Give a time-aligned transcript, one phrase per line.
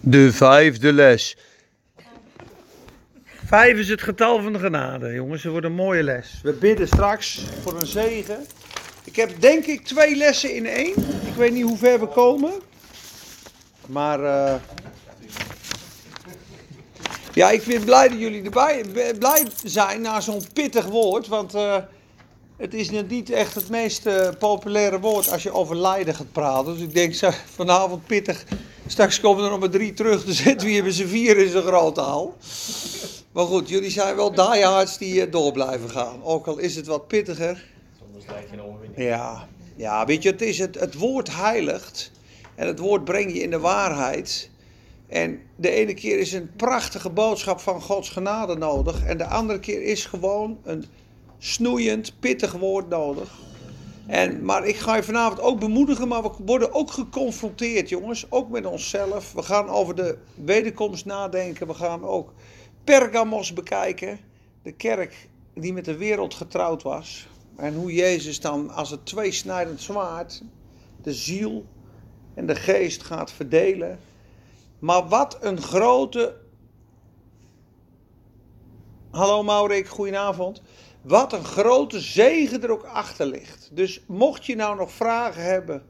[0.00, 1.36] De vijfde les.
[3.46, 5.42] Vijf is het getal van de genade, jongens.
[5.42, 6.40] Het wordt een mooie les.
[6.42, 8.46] We bidden straks voor een zegen.
[9.04, 10.94] Ik heb denk ik twee lessen in één.
[11.26, 12.52] Ik weet niet hoe ver we komen.
[13.86, 14.54] Maar eh,
[17.32, 18.84] ja, ik ben blij dat jullie erbij
[19.18, 21.28] blij zijn na zo'n pittig woord.
[21.28, 21.76] Want eh,
[22.58, 26.72] het is niet echt het meest eh, populaire woord als je over lijden gaat praten.
[26.72, 28.44] Dus ik denk vanavond pittig.
[28.86, 30.24] Straks komen er nog maar drie terug.
[30.24, 32.36] Dus zitten we hier met z'n vier in zo'n grote hal.
[33.32, 36.22] Maar goed, jullie zijn wel diehards die uh, door blijven gaan.
[36.22, 37.64] Ook al is het wat pittiger.
[38.06, 39.08] Anders lijkt geen overwinning.
[39.08, 42.10] Ja, ja weet je, het, is het, het woord heiligt.
[42.54, 44.50] En het woord breng je in de waarheid.
[45.08, 49.04] En de ene keer is een prachtige boodschap van Gods genade nodig.
[49.04, 50.84] En de andere keer is gewoon een
[51.38, 53.38] snoeiend, pittig woord nodig.
[54.06, 58.30] En, maar ik ga je vanavond ook bemoedigen, maar we worden ook geconfronteerd, jongens.
[58.30, 59.32] Ook met onszelf.
[59.32, 61.66] We gaan over de wederkomst nadenken.
[61.66, 62.32] We gaan ook
[62.84, 64.18] Pergamos bekijken.
[64.62, 67.28] De kerk die met de wereld getrouwd was.
[67.56, 70.42] En hoe Jezus dan als het tweesnijdend zwaard
[71.02, 71.64] de ziel
[72.34, 73.98] en de geest gaat verdelen.
[74.78, 76.36] Maar wat een grote.
[79.10, 80.62] Hallo Maurik, goedenavond.
[81.08, 83.70] Wat een grote zegen er ook achter ligt.
[83.72, 85.82] Dus mocht je nou nog vragen hebben,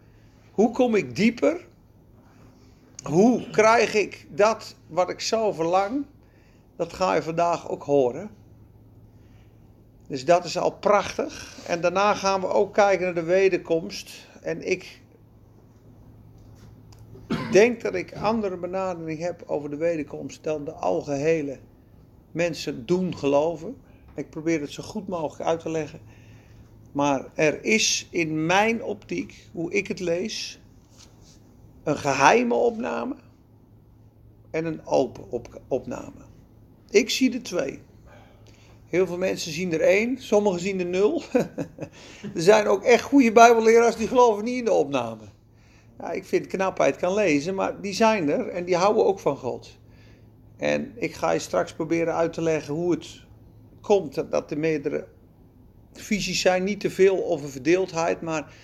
[0.50, 1.66] hoe kom ik dieper?
[3.02, 6.04] Hoe krijg ik dat wat ik zo verlang?
[6.76, 8.30] Dat ga je vandaag ook horen.
[10.08, 11.56] Dus dat is al prachtig.
[11.66, 14.26] En daarna gaan we ook kijken naar de wederkomst.
[14.42, 15.00] En ik
[17.50, 21.58] denk dat ik andere benadering heb over de wederkomst dan de algehele
[22.32, 23.76] mensen doen geloven.
[24.18, 26.00] Ik probeer het zo goed mogelijk uit te leggen.
[26.92, 30.60] Maar er is in mijn optiek, hoe ik het lees,
[31.82, 33.16] een geheime opname
[34.50, 36.20] en een open op opname.
[36.90, 37.80] Ik zie er twee.
[38.86, 41.22] Heel veel mensen zien er één, sommigen zien er nul.
[42.34, 45.24] er zijn ook echt goede Bijbelleraars die geloven niet in de opname.
[45.98, 49.36] Ja, ik vind knapheid kan lezen, maar die zijn er en die houden ook van
[49.36, 49.78] God.
[50.56, 53.26] En ik ga je straks proberen uit te leggen hoe het
[53.88, 55.06] komt dat er meerdere
[55.92, 56.64] visies zijn.
[56.64, 58.54] Niet te veel over verdeeldheid, maar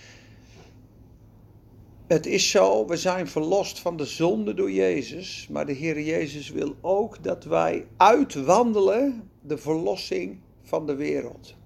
[2.06, 5.48] het is zo, we zijn verlost van de zonde door Jezus.
[5.50, 11.56] Maar de Heer Jezus wil ook dat wij uitwandelen de verlossing van de wereld.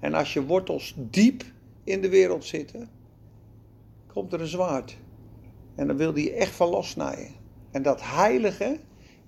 [0.00, 1.44] En als je wortels diep
[1.84, 2.90] in de wereld zitten,
[4.06, 4.96] komt er een zwaard.
[5.74, 7.34] En dan wil je echt van lossnijden.
[7.70, 8.78] En dat heilige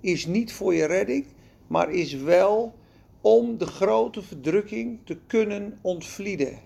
[0.01, 1.27] is niet voor je redding,
[1.67, 2.75] maar is wel
[3.21, 6.59] om de grote verdrukking te kunnen ontvlieden.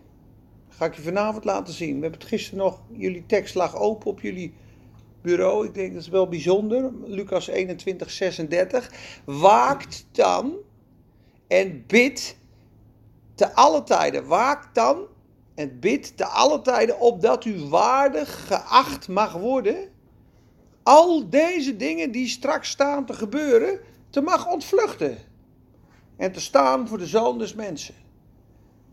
[0.68, 1.94] Ga ik je vanavond laten zien.
[1.94, 4.54] We hebben het gisteren nog, jullie tekst lag open op jullie
[5.22, 5.66] bureau.
[5.66, 6.90] Ik denk dat is wel bijzonder.
[7.04, 8.90] Lucas 21, 36.
[9.24, 10.54] Waakt dan
[11.48, 12.36] en bid
[13.34, 14.26] te alle tijden.
[14.26, 15.06] Waakt dan
[15.54, 19.90] en bid te alle tijden opdat u waardig geacht mag worden.
[20.82, 23.80] Al deze dingen die straks staan te gebeuren,
[24.10, 25.30] te mag ontvluchten
[26.16, 27.94] en te staan voor de zoon des mensen.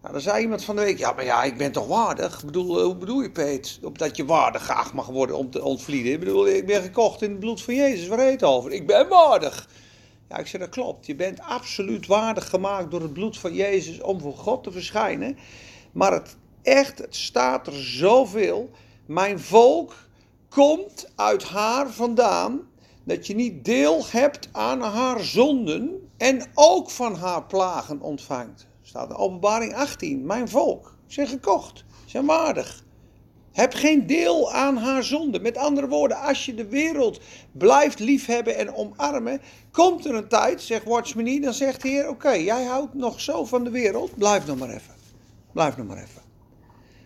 [0.02, 2.40] Nou, dan zei iemand van de week, ja, maar ja, ik ben toch waardig?
[2.40, 3.80] Ik bedoel, eh, hoe bedoel je, Peet?
[3.84, 6.12] Opdat je waardig geacht mag worden om te ontvlieden.
[6.12, 8.72] Ik bedoel, ik ben gekocht in het bloed van Jezus, waar heet het over?
[8.72, 9.70] Ik ben waardig.
[10.30, 11.06] Ja, ik zeg, dat klopt.
[11.06, 15.38] Je bent absoluut waardig gemaakt door het bloed van Jezus om voor God te verschijnen.
[15.92, 18.70] Maar het echt, het staat er zoveel.
[19.06, 19.96] Mijn volk
[20.50, 22.62] komt uit haar vandaan
[23.04, 28.68] dat je niet deel hebt aan haar zonden en ook van haar plagen ontvangt.
[28.82, 30.26] Staat in openbaring 18.
[30.26, 32.84] Mijn volk zijn gekocht, zijn waardig.
[33.52, 35.40] Heb geen deel aan haar zonde.
[35.40, 37.20] Met andere woorden, als je de wereld
[37.52, 39.42] blijft liefhebben en omarmen,
[39.72, 43.46] komt er een tijd, zegt Watchman dan zegt de Heer, oké, jij houdt nog zo
[43.46, 44.94] van de wereld, blijf nog maar even.
[45.54, 46.22] Blijf nog maar even.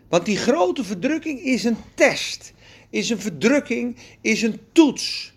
[0.09, 2.53] Want die grote verdrukking is een test,
[2.89, 5.32] is een verdrukking, is een toets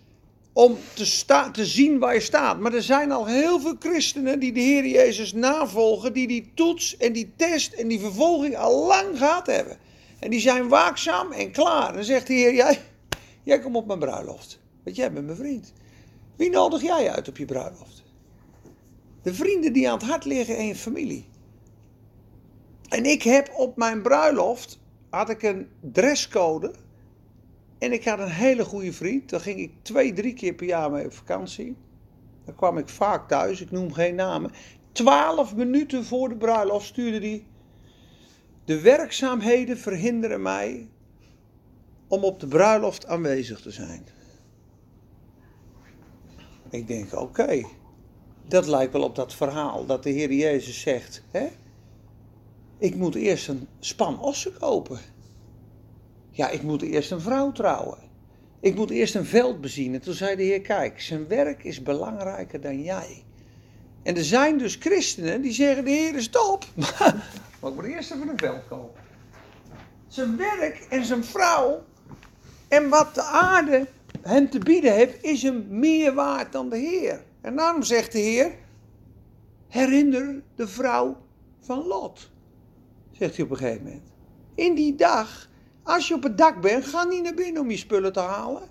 [0.57, 2.59] om te, sta, te zien waar je staat.
[2.59, 6.97] Maar er zijn al heel veel christenen die de Heer Jezus navolgen, die die toets
[6.97, 9.77] en die test en die vervolging al lang gehad hebben.
[10.19, 11.93] En die zijn waakzaam en klaar.
[11.93, 12.79] Dan zegt de Heer, jij,
[13.43, 14.59] jij komt op mijn bruiloft.
[14.83, 15.73] Want jij bent mijn vriend.
[16.35, 18.03] Wie nodig jij uit op je bruiloft?
[19.23, 21.25] De vrienden die aan het hart liggen in je familie.
[22.89, 24.79] En ik heb op mijn bruiloft,
[25.09, 26.71] had ik een dresscode
[27.77, 29.29] en ik had een hele goede vriend.
[29.29, 31.75] Daar ging ik twee, drie keer per jaar mee op vakantie.
[32.45, 34.51] Dan kwam ik vaak thuis, ik noem geen namen.
[34.91, 37.45] Twaalf minuten voor de bruiloft stuurde hij.
[38.65, 40.89] De werkzaamheden verhinderen mij
[42.07, 44.05] om op de bruiloft aanwezig te zijn.
[46.69, 47.61] Ik denk, oké,
[48.47, 51.47] dat lijkt wel op dat verhaal dat de Heer Jezus zegt, hè?
[52.77, 54.99] Ik moet eerst een span ossen kopen.
[56.37, 57.97] Ja, ik moet eerst een vrouw trouwen.
[58.59, 59.93] Ik moet eerst een veld bezien.
[59.93, 63.23] En toen zei de Heer, kijk, zijn werk is belangrijker dan jij.
[64.03, 66.65] En er zijn dus christenen die zeggen, de Heer is top,
[67.59, 69.01] maar ik moet eerst even een veld kopen.
[70.07, 71.83] Zijn werk en zijn vrouw
[72.67, 73.87] en wat de aarde
[74.21, 77.23] hem te bieden heeft, is hem meer waard dan de Heer.
[77.41, 78.51] En daarom zegt de Heer,
[79.67, 81.17] herinner de vrouw
[81.59, 82.31] van Lot,
[83.11, 84.11] zegt hij op een gegeven moment.
[84.55, 85.46] In die dag
[85.87, 88.69] als je op het dak bent, ga niet naar binnen om je spullen te halen.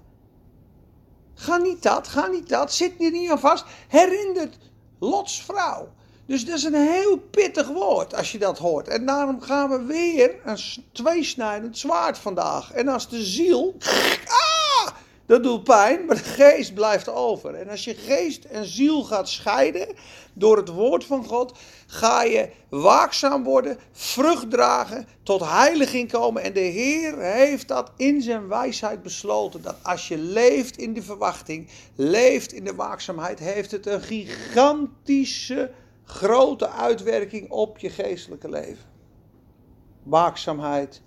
[1.35, 2.73] Ga niet dat, ga niet dat.
[2.73, 3.65] Zit er niet aan vast.
[3.89, 4.57] Herinnert
[4.99, 5.89] Lots vrouw.
[6.27, 8.89] Dus dat is een heel pittig woord als je dat hoort.
[8.89, 10.59] En daarom gaan we weer een
[10.93, 12.73] tweesnijdend zwaard vandaag.
[12.73, 13.77] En als de ziel.
[14.27, 14.46] Ah,
[15.27, 17.55] dat doet pijn, maar de geest blijft over.
[17.55, 19.89] En als je geest en ziel gaat scheiden
[20.33, 26.43] door het woord van God, ga je waakzaam worden, vrucht dragen, tot heiliging komen.
[26.43, 29.63] En de Heer heeft dat in zijn wijsheid besloten.
[29.63, 35.71] Dat als je leeft in de verwachting, leeft in de waakzaamheid, heeft het een gigantische,
[36.05, 38.85] grote uitwerking op je geestelijke leven.
[40.03, 41.03] Waakzaamheid,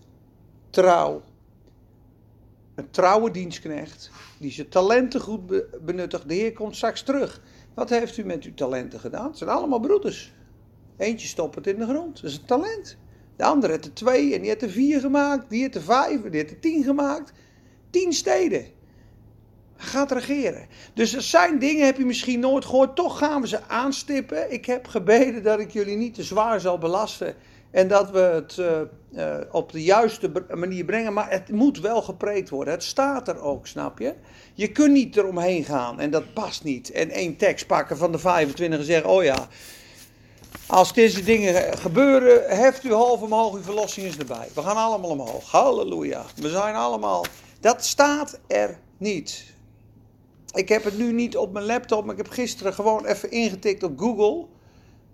[0.70, 1.22] trouw,
[2.80, 6.28] een trouwe dienstknecht die zijn talenten goed benuttigt.
[6.28, 7.42] De Heer komt straks terug.
[7.74, 9.28] Wat heeft u met uw talenten gedaan?
[9.28, 10.34] Het zijn allemaal broeders.
[10.98, 12.22] Eentje stopt het in de grond.
[12.22, 12.98] Dat is een talent.
[13.36, 15.50] De andere heeft er twee en die heeft er vier gemaakt.
[15.50, 17.32] Die heeft er vijf en die heeft er tien gemaakt.
[17.90, 18.66] Tien steden.
[19.76, 20.68] Gaat regeren.
[20.94, 22.96] Dus er zijn dingen, heb je misschien nooit gehoord.
[22.96, 24.52] Toch gaan we ze aanstippen.
[24.52, 27.36] Ik heb gebeden dat ik jullie niet te zwaar zal belasten.
[27.72, 28.82] En dat we het uh,
[29.12, 31.14] uh, op de juiste manier brengen.
[31.14, 32.74] Maar het moet wel gepreekt worden.
[32.74, 34.14] Het staat er ook, snap je?
[34.54, 36.92] Je kunt niet eromheen gaan en dat past niet.
[36.92, 39.48] En één tekst pakken van de 25 en zeggen: Oh ja,
[40.68, 44.48] als deze dingen gebeuren, heft u half omhoog, uw verlossing is erbij.
[44.54, 45.52] We gaan allemaal omhoog.
[45.52, 46.26] Halleluja.
[46.36, 47.26] We zijn allemaal.
[47.60, 49.46] Dat staat er niet.
[50.54, 53.84] Ik heb het nu niet op mijn laptop, maar ik heb gisteren gewoon even ingetikt
[53.84, 54.46] op Google.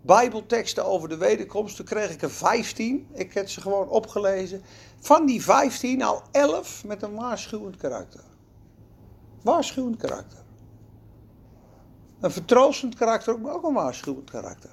[0.06, 1.76] Bijbelteksten over de wederkomst.
[1.76, 3.08] Toen kreeg ik er 15.
[3.14, 4.62] Ik heb ze gewoon opgelezen.
[5.00, 8.24] Van die 15 al 11 met een waarschuwend karakter.
[9.42, 10.44] Waarschuwend karakter.
[12.20, 14.70] Een vertroostend karakter, maar ook een waarschuwend karakter.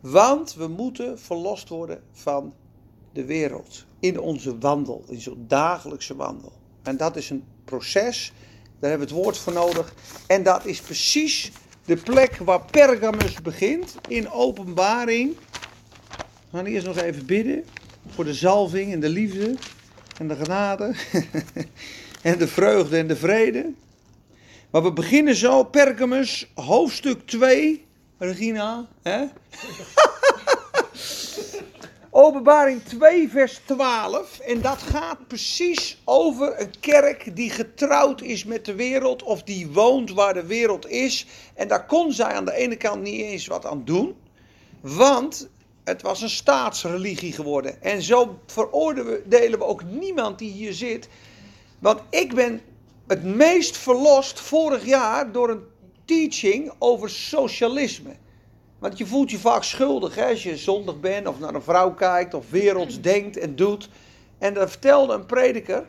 [0.00, 2.54] Want we moeten verlost worden van
[3.12, 3.84] de wereld.
[3.98, 6.52] In onze wandel, in zo'n dagelijkse wandel.
[6.82, 8.32] En dat is een proces,
[8.78, 9.94] daar hebben we het woord voor nodig.
[10.26, 11.52] En dat is precies
[11.84, 15.36] de plek waar Pergamus begint in openbaring.
[16.50, 17.64] We gaan eerst nog even bidden
[18.08, 19.54] voor de zalving en de liefde
[20.18, 20.94] en de genade
[22.22, 23.72] en de vreugde en de vrede.
[24.70, 27.84] Maar we beginnen zo, Pergamus, hoofdstuk 2.
[28.18, 29.24] Regina, hè?
[32.16, 34.38] Openbaring 2, vers 12.
[34.38, 39.22] En dat gaat precies over een kerk die getrouwd is met de wereld.
[39.22, 41.26] Of die woont waar de wereld is.
[41.54, 44.16] En daar kon zij aan de ene kant niet eens wat aan doen.
[44.80, 45.48] Want
[45.84, 47.82] het was een staatsreligie geworden.
[47.82, 51.08] En zo veroordelen we ook niemand die hier zit.
[51.78, 52.60] Want ik ben
[53.06, 55.64] het meest verlost vorig jaar door een
[56.04, 58.16] teaching over socialisme.
[58.84, 61.94] Want je voelt je vaak schuldig hè, als je zondig bent of naar een vrouw
[61.94, 63.88] kijkt of werelds denkt en doet.
[64.38, 65.88] En dan vertelde een prediker,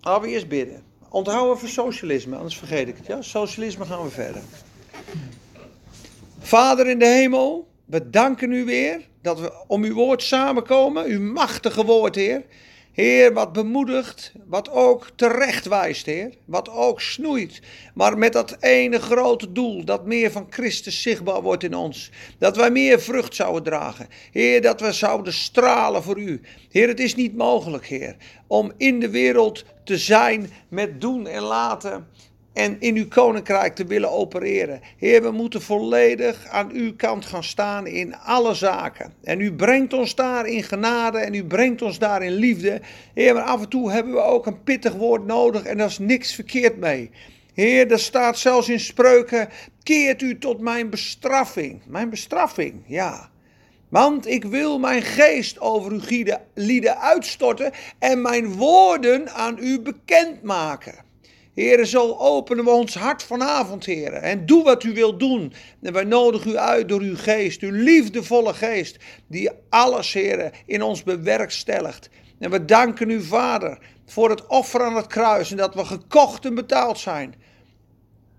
[0.00, 0.82] laten we eerst bidden.
[1.08, 3.06] Onthouden voor socialisme, anders vergeet ik het.
[3.06, 3.22] Ja?
[3.22, 4.42] Socialisme gaan we verder.
[6.38, 11.20] Vader in de hemel, we danken u weer dat we om uw woord samenkomen, uw
[11.20, 12.44] machtige woord, Heer.
[12.92, 16.34] Heer, wat bemoedigt, wat ook terecht wijst, Heer.
[16.44, 17.60] Wat ook snoeit.
[17.94, 22.10] Maar met dat ene grote doel, dat meer van Christus zichtbaar wordt in ons.
[22.38, 24.08] Dat wij meer vrucht zouden dragen.
[24.32, 26.40] Heer, dat we zouden stralen voor U.
[26.70, 28.16] Heer, het is niet mogelijk, Heer,
[28.46, 32.06] om in de wereld te zijn met doen en laten
[32.60, 34.80] en in uw koninkrijk te willen opereren.
[34.96, 39.12] Heer, we moeten volledig aan uw kant gaan staan in alle zaken.
[39.22, 42.80] En u brengt ons daar in genade en u brengt ons daar in liefde.
[43.14, 45.98] Heer, maar af en toe hebben we ook een pittig woord nodig en daar is
[45.98, 47.10] niks verkeerd mee.
[47.54, 49.48] Heer, er staat zelfs in spreuken:
[49.82, 51.82] keert u tot mijn bestraffing.
[51.86, 53.30] Mijn bestraffing, ja.
[53.88, 56.24] Want ik wil mijn geest over uw
[56.54, 61.08] lieden uitstorten en mijn woorden aan u bekendmaken.
[61.54, 64.22] Heren, zo openen we ons hart vanavond, heren.
[64.22, 65.52] En doe wat u wilt doen.
[65.82, 70.82] En wij nodigen u uit door uw geest, uw liefdevolle geest, die alles, heren, in
[70.82, 72.10] ons bewerkstelligt.
[72.38, 76.44] En we danken u, Vader, voor het offer aan het kruis en dat we gekocht
[76.44, 77.34] en betaald zijn.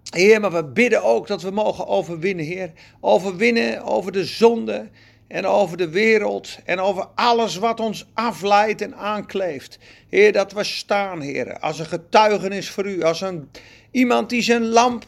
[0.10, 2.72] Heer, maar we bidden ook dat we mogen overwinnen, Heer.
[3.00, 4.90] Overwinnen over de zonde
[5.32, 9.80] en over de wereld en over alles wat ons afleidt en aankleeft.
[10.10, 13.50] Heer, dat we staan, Heer, als een getuigenis voor u, als een,
[13.92, 15.06] iemand die zijn lamp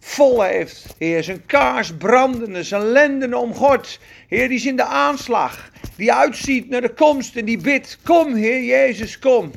[0.00, 0.86] vol heeft.
[0.98, 3.98] Heer, zijn kaars brandende, zijn lenden om God.
[4.28, 8.34] Heer, die is in de aanslag, die uitziet naar de komst en die bidt, kom
[8.34, 9.50] Heer Jezus, kom.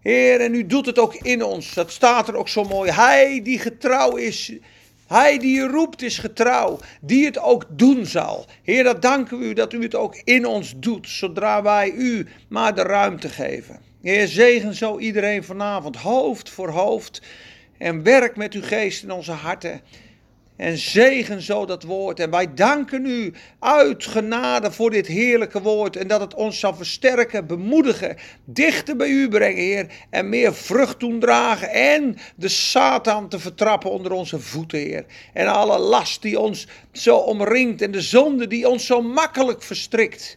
[0.00, 1.74] Heer, en u doet het ook in ons.
[1.74, 2.90] Dat staat er ook zo mooi.
[2.90, 4.52] Hij die getrouw is,
[5.10, 8.46] hij die je roept is getrouw, die het ook doen zal.
[8.62, 12.26] Heer, dat danken we u dat u het ook in ons doet, zodra wij u
[12.48, 13.80] maar de ruimte geven.
[14.02, 17.22] Heer, zegen zo iedereen vanavond, hoofd voor hoofd.
[17.78, 19.80] En werk met uw geest in onze harten.
[20.60, 22.20] En zegen zo dat woord.
[22.20, 25.96] En wij danken u uit genade voor dit heerlijke woord.
[25.96, 29.86] En dat het ons zal versterken, bemoedigen, dichter bij u brengen, Heer.
[30.10, 31.70] En meer vrucht doen dragen.
[31.70, 35.04] En de Satan te vertrappen onder onze voeten, Heer.
[35.32, 37.82] En alle last die ons zo omringt.
[37.82, 40.36] En de zonde die ons zo makkelijk verstrikt.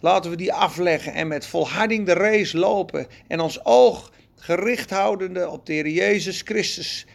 [0.00, 3.06] Laten we die afleggen en met volharding de race lopen.
[3.28, 7.06] En ons oog gericht houdende op de Heer Jezus Christus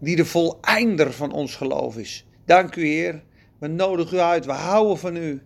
[0.00, 2.26] die de voleinder van ons geloof is.
[2.44, 3.22] Dank u Heer,
[3.58, 5.42] we nodigen u uit, we houden van u.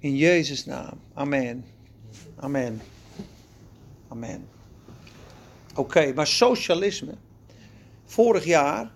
[0.00, 1.00] In Jezus' naam.
[1.14, 1.64] Amen.
[2.36, 2.80] Amen.
[4.08, 4.48] Amen.
[5.74, 7.14] Oké, maar socialisme.
[8.04, 8.90] Vorig jaar,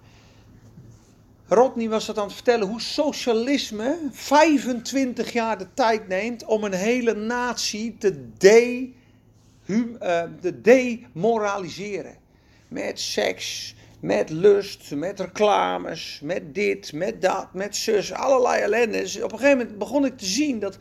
[1.49, 6.73] Rodney was het aan het vertellen hoe socialisme 25 jaar de tijd neemt om een
[6.73, 8.91] hele natie te, de,
[9.67, 12.17] uh, te demoraliseren.
[12.69, 13.76] Met seks,
[14.07, 18.99] met lust, met reclames, met dit, met dat, met zus, allerlei ellende.
[18.99, 20.79] Dus op een gegeven moment begon ik te zien dat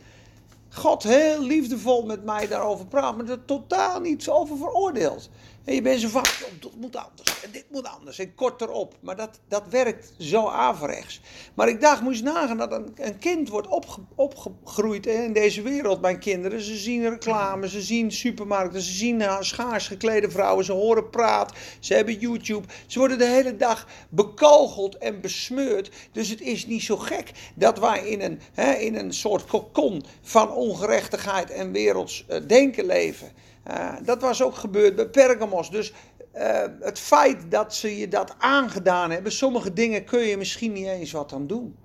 [0.68, 5.30] God heel liefdevol met mij daarover praat, maar er totaal niet over veroordeelt.
[5.66, 6.22] En je bent zo oh,
[6.60, 8.94] dat moet anders en dit moet anders en kort erop.
[9.00, 11.20] Maar dat, dat werkt zo averechts.
[11.54, 16.00] Maar ik dacht, moest nagaan dat een, een kind wordt opge, opgegroeid in deze wereld.
[16.00, 20.72] Mijn kinderen, ze zien reclame, ze zien supermarkten, ze zien uh, schaars geklede vrouwen, ze
[20.72, 22.66] horen praat, ze hebben YouTube.
[22.86, 25.90] Ze worden de hele dag bekogeld en besmeurd.
[26.12, 30.04] Dus het is niet zo gek dat wij in een, hè, in een soort kokon
[30.22, 33.32] van ongerechtigheid en werelds uh, denken leven.
[33.70, 35.70] Uh, dat was ook gebeurd bij Pergamos.
[35.70, 35.92] Dus
[36.34, 40.86] uh, het feit dat ze je dat aangedaan hebben, sommige dingen kun je misschien niet
[40.86, 41.76] eens wat aan doen.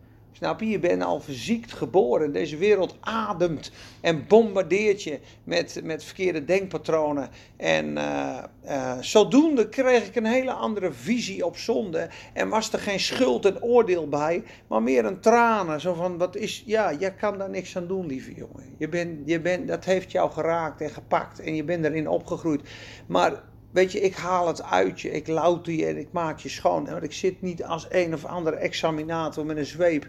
[0.41, 0.69] Snap je?
[0.69, 2.33] Je bent al verziekt geboren.
[2.33, 3.71] Deze wereld ademt
[4.01, 7.29] en bombardeert je met, met verkeerde denkpatronen.
[7.57, 12.09] En uh, uh, zodoende kreeg ik een hele andere visie op zonde.
[12.33, 15.81] En was er geen schuld en oordeel bij, maar meer een tranen.
[15.81, 18.75] Zo van, wat is, ja, jij kan daar niks aan doen, lieve jongen.
[18.77, 22.61] Je bent, je bent, dat heeft jou geraakt en gepakt en je bent erin opgegroeid.
[23.05, 26.49] Maar Weet je, ik haal het uit je, ik louter je en ik maak je
[26.49, 26.85] schoon.
[26.85, 30.07] Want ik zit niet als een of andere examinator met een zweep.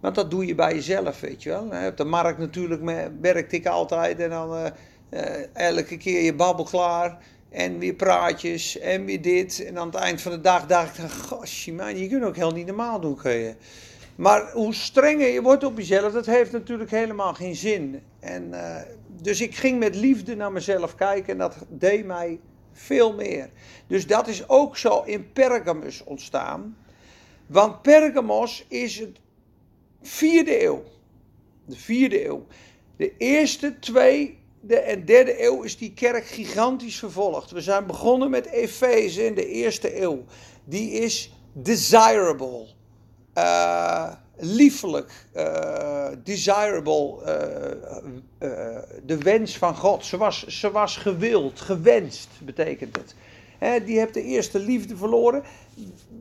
[0.00, 1.88] Want dat doe je bij jezelf, weet je wel.
[1.88, 4.66] Op de markt natuurlijk werkte ik altijd en dan uh,
[5.10, 7.18] uh, elke keer je babbel klaar.
[7.50, 9.64] En weer praatjes en weer dit.
[9.64, 12.66] En aan het eind van de dag dacht ik, man, je kunt ook heel niet
[12.66, 13.54] normaal doen, kun je.
[14.16, 18.00] Maar hoe strenger je wordt op jezelf, dat heeft natuurlijk helemaal geen zin.
[18.20, 18.76] En, uh,
[19.22, 22.40] dus ik ging met liefde naar mezelf kijken en dat deed mij
[22.78, 23.50] veel meer.
[23.86, 26.76] Dus dat is ook zo in Pergamus ontstaan.
[27.46, 29.18] Want Pergamos is het
[30.02, 30.82] vierde eeuw.
[31.64, 32.46] De vierde eeuw.
[32.96, 37.50] De eerste, tweede en derde eeuw is die kerk gigantisch vervolgd.
[37.50, 40.24] We zijn begonnen met Efeze in de eerste eeuw.
[40.64, 42.66] Die is desirable.
[43.34, 47.18] Uh, liefelijk, uh, desirable,
[48.40, 50.04] uh, uh, de wens van God.
[50.04, 53.14] Ze was, ze was gewild, gewenst, betekent het.
[53.58, 55.42] He, die heeft de eerste liefde verloren.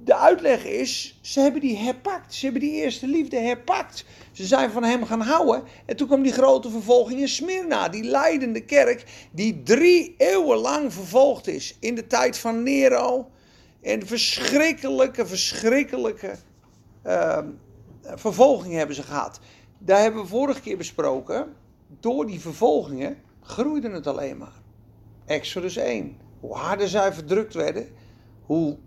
[0.03, 2.33] De uitleg is, ze hebben die herpakt.
[2.33, 4.05] Ze hebben die eerste liefde herpakt.
[4.31, 5.63] Ze zijn van hem gaan houden.
[5.85, 7.89] En toen kwam die grote vervolging in Smyrna.
[7.89, 11.77] Die leidende kerk die drie eeuwen lang vervolgd is.
[11.79, 13.29] In de tijd van Nero.
[13.81, 16.35] En verschrikkelijke, verschrikkelijke...
[17.05, 17.37] Uh,
[18.15, 19.39] vervolging hebben ze gehad.
[19.77, 21.55] Daar hebben we vorige keer besproken.
[21.99, 24.61] Door die vervolgingen groeide het alleen maar.
[25.25, 26.17] Exodus 1.
[26.39, 27.87] Hoe harder zij verdrukt werden,
[28.45, 28.77] hoe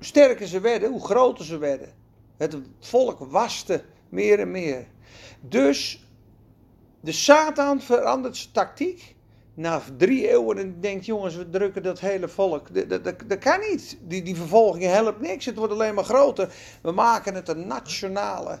[0.00, 1.88] sterker ze werden, hoe groter ze werden.
[2.36, 4.86] Het volk waste meer en meer.
[5.40, 6.06] Dus
[7.00, 9.16] de Satan verandert zijn tactiek.
[9.54, 12.88] Na drie eeuwen en denkt, jongens, we drukken dat hele volk.
[12.88, 13.98] Dat, dat, dat kan niet.
[14.00, 15.44] Die, die vervolging helpt niks.
[15.44, 16.54] Het wordt alleen maar groter.
[16.82, 18.60] We maken het een nationale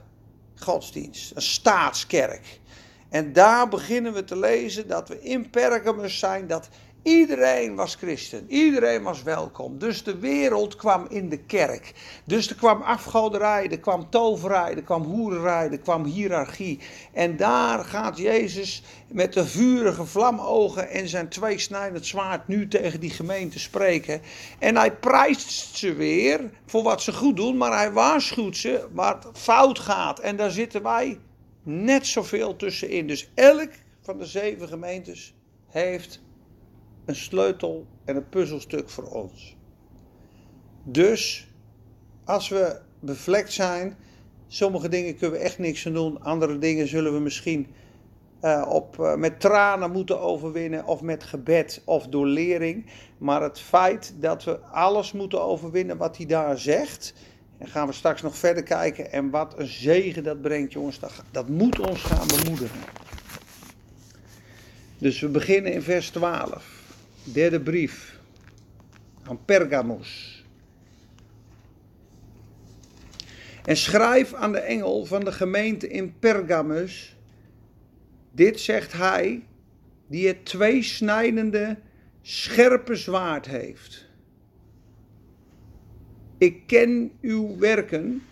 [0.56, 1.36] godsdienst.
[1.36, 2.60] Een staatskerk.
[3.08, 6.46] En daar beginnen we te lezen dat we in Pergamus zijn.
[6.46, 6.68] Dat
[7.02, 9.78] Iedereen was christen, iedereen was welkom.
[9.78, 11.92] Dus de wereld kwam in de kerk.
[12.24, 16.78] Dus er kwam afgoderij, er kwam toverij, er kwam hoererij, er kwam hiërarchie.
[17.12, 23.10] En daar gaat Jezus met de vurige vlamogen en zijn tweesnijdend zwaard nu tegen die
[23.10, 24.20] gemeente spreken.
[24.58, 29.30] En hij prijst ze weer voor wat ze goed doen, maar hij waarschuwt ze wat
[29.32, 30.18] fout gaat.
[30.18, 31.18] En daar zitten wij
[31.62, 33.06] net zoveel tussenin.
[33.06, 33.70] Dus elk
[34.02, 35.34] van de zeven gemeentes
[35.68, 36.20] heeft
[37.04, 39.56] een sleutel en een puzzelstuk voor ons.
[40.82, 41.48] Dus
[42.24, 43.96] als we bevlekt zijn,
[44.46, 47.66] sommige dingen kunnen we echt niks aan doen, andere dingen zullen we misschien
[48.42, 52.86] uh, op, uh, met tranen moeten overwinnen, of met gebed of door lering.
[53.18, 57.14] Maar het feit dat we alles moeten overwinnen wat hij daar zegt,
[57.58, 59.12] en gaan we straks nog verder kijken.
[59.12, 62.80] En wat een zegen dat brengt, jongens, dat, dat moet ons gaan bemoedigen.
[64.98, 66.81] Dus we beginnen in vers 12.
[67.24, 68.20] Derde brief
[69.22, 70.44] aan Pergamos.
[73.64, 77.16] En schrijf aan de engel van de gemeente in Pergamus.
[78.30, 79.44] Dit zegt hij,
[80.06, 81.78] die het tweesnijdende,
[82.22, 84.06] scherpe zwaard heeft.
[86.38, 88.22] Ik ken uw werken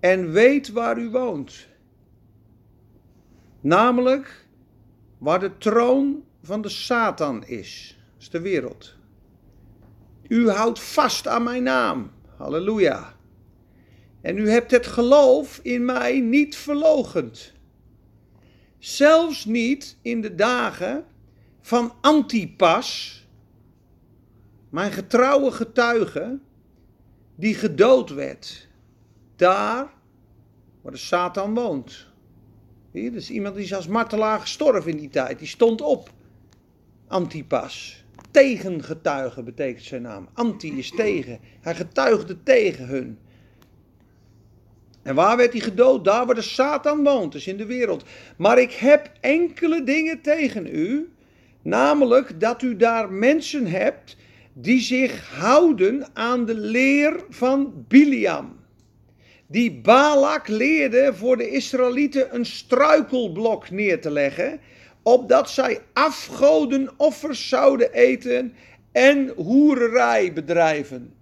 [0.00, 1.68] en weet waar u woont.
[3.60, 4.46] Namelijk
[5.18, 7.98] waar de troon van de Satan is.
[8.12, 8.94] Dat is de wereld.
[10.28, 12.10] U houdt vast aan mijn naam.
[12.36, 13.16] Halleluja.
[14.20, 17.52] En u hebt het geloof in mij niet verlogend.
[18.78, 21.04] Zelfs niet in de dagen
[21.60, 23.20] van Antipas,
[24.70, 26.38] mijn getrouwe getuige,
[27.34, 28.68] die gedood werd.
[29.36, 29.92] Daar
[30.80, 32.06] waar de Satan woont.
[32.90, 35.38] Hier, is iemand die is als martelaar gestorven in die tijd.
[35.38, 36.10] Die stond op.
[37.12, 38.04] Antipas.
[38.30, 40.28] Tegengetuige betekent zijn naam.
[40.32, 41.38] Anti is tegen.
[41.60, 43.18] Hij getuigde tegen hun.
[45.02, 46.04] En waar werd hij gedood?
[46.04, 48.04] Daar waar de Satan woont, dus in de wereld.
[48.36, 51.12] Maar ik heb enkele dingen tegen u.
[51.62, 54.16] Namelijk dat u daar mensen hebt
[54.52, 58.60] die zich houden aan de leer van Biliam.
[59.46, 64.60] Die Balak leerde voor de Israëlieten een struikelblok neer te leggen
[65.02, 68.54] opdat zij afgodenoffers zouden eten
[68.92, 71.14] en hoererij bedrijven.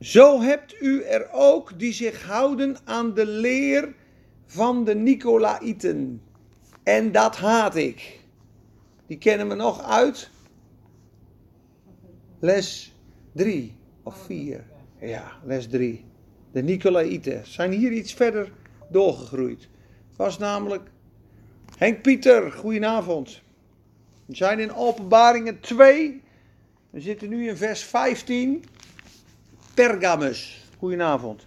[0.00, 3.94] Zo hebt u er ook die zich houden aan de leer
[4.44, 6.22] van de Nicolaïten.
[6.82, 8.20] En dat haat ik.
[9.06, 10.30] Die kennen we nog uit
[12.38, 12.94] les
[13.32, 14.64] 3 of 4.
[15.00, 16.04] Ja, les 3
[16.56, 18.52] de Nicolaïten, zijn hier iets verder
[18.88, 19.68] doorgegroeid.
[20.16, 20.90] Was namelijk
[21.76, 23.40] Henk Pieter, goedenavond.
[24.26, 26.22] We zijn in Openbaringen 2.
[26.90, 28.64] We zitten nu in vers 15.
[29.74, 31.46] Pergamus, goedenavond.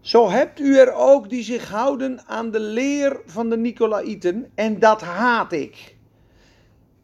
[0.00, 4.78] Zo hebt u er ook die zich houden aan de leer van de Nicolaïten, en
[4.78, 5.96] dat haat ik.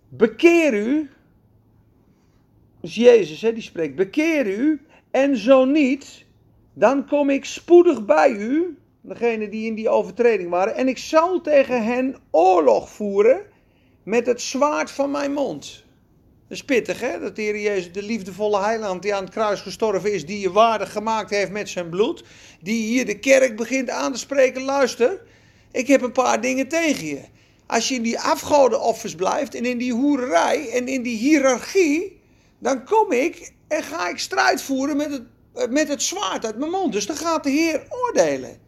[0.08, 1.10] Bekeer u,
[2.80, 6.24] dus Jezus hè, die spreekt, bekeer u, en zo niet,
[6.74, 11.40] dan kom ik spoedig bij u, degene die in die overtreding waren, en ik zal
[11.40, 13.40] tegen hen oorlog voeren
[14.02, 15.84] met het zwaard van mijn mond.
[16.48, 17.20] Dat is pittig, hè?
[17.20, 20.52] Dat de Heer Jezus, de liefdevolle heiland die aan het kruis gestorven is, die je
[20.52, 22.24] waardig gemaakt heeft met zijn bloed,
[22.60, 25.22] die hier de kerk begint aan te spreken, luister,
[25.70, 27.20] ik heb een paar dingen tegen je.
[27.66, 32.20] Als je in die afgodenoffers blijft en in die hoererij en in die hiërarchie,
[32.58, 35.22] dan kom ik en ga ik strijd voeren met het
[35.70, 36.92] met het zwaard uit mijn mond.
[36.92, 38.60] Dus dan gaat de Heer oordelen.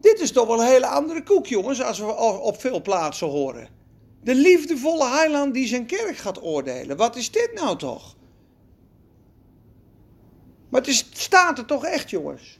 [0.00, 3.68] Dit is toch wel een hele andere koek, jongens, als we op veel plaatsen horen.
[4.22, 6.96] De liefdevolle heiland die zijn kerk gaat oordelen.
[6.96, 8.16] Wat is dit nou toch?
[10.68, 12.58] Maar het staat er toch echt, jongens.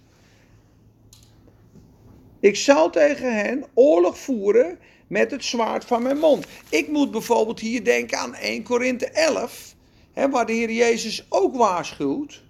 [2.40, 6.46] Ik zal tegen hen oorlog voeren met het zwaard van mijn mond.
[6.68, 9.74] Ik moet bijvoorbeeld hier denken aan 1 Korinthe 11,
[10.12, 12.42] hè, waar de Heer Jezus ook waarschuwt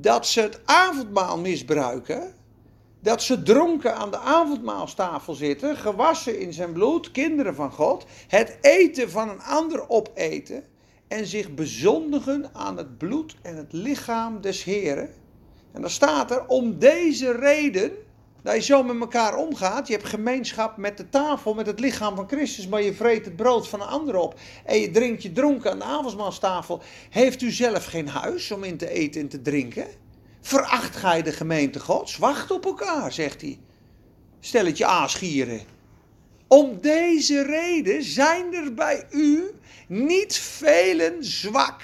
[0.00, 2.34] dat ze het avondmaal misbruiken.
[3.00, 8.06] Dat ze dronken aan de avondmaalstafel zitten, gewassen in zijn bloed, kinderen van God.
[8.28, 10.64] Het eten van een ander opeten.
[11.08, 15.10] En zich bezondigen aan het bloed en het lichaam des Heren.
[15.72, 17.92] En dan staat er, om deze reden
[18.46, 19.86] dat je zo met elkaar omgaat.
[19.86, 23.36] Je hebt gemeenschap met de tafel, met het lichaam van Christus, maar je vreet het
[23.36, 24.38] brood van een ander op.
[24.64, 26.82] En je drinkt je dronken aan de avondmaalstafel.
[27.10, 29.86] Heeft u zelf geen huis om in te eten en te drinken?
[30.40, 32.16] Veracht gij de gemeente gods?
[32.16, 33.58] Wacht op elkaar, zegt hij.
[34.40, 35.60] stelletje aasgieren.
[36.48, 39.50] Om deze reden zijn er bij u
[39.88, 41.80] niet velen zwak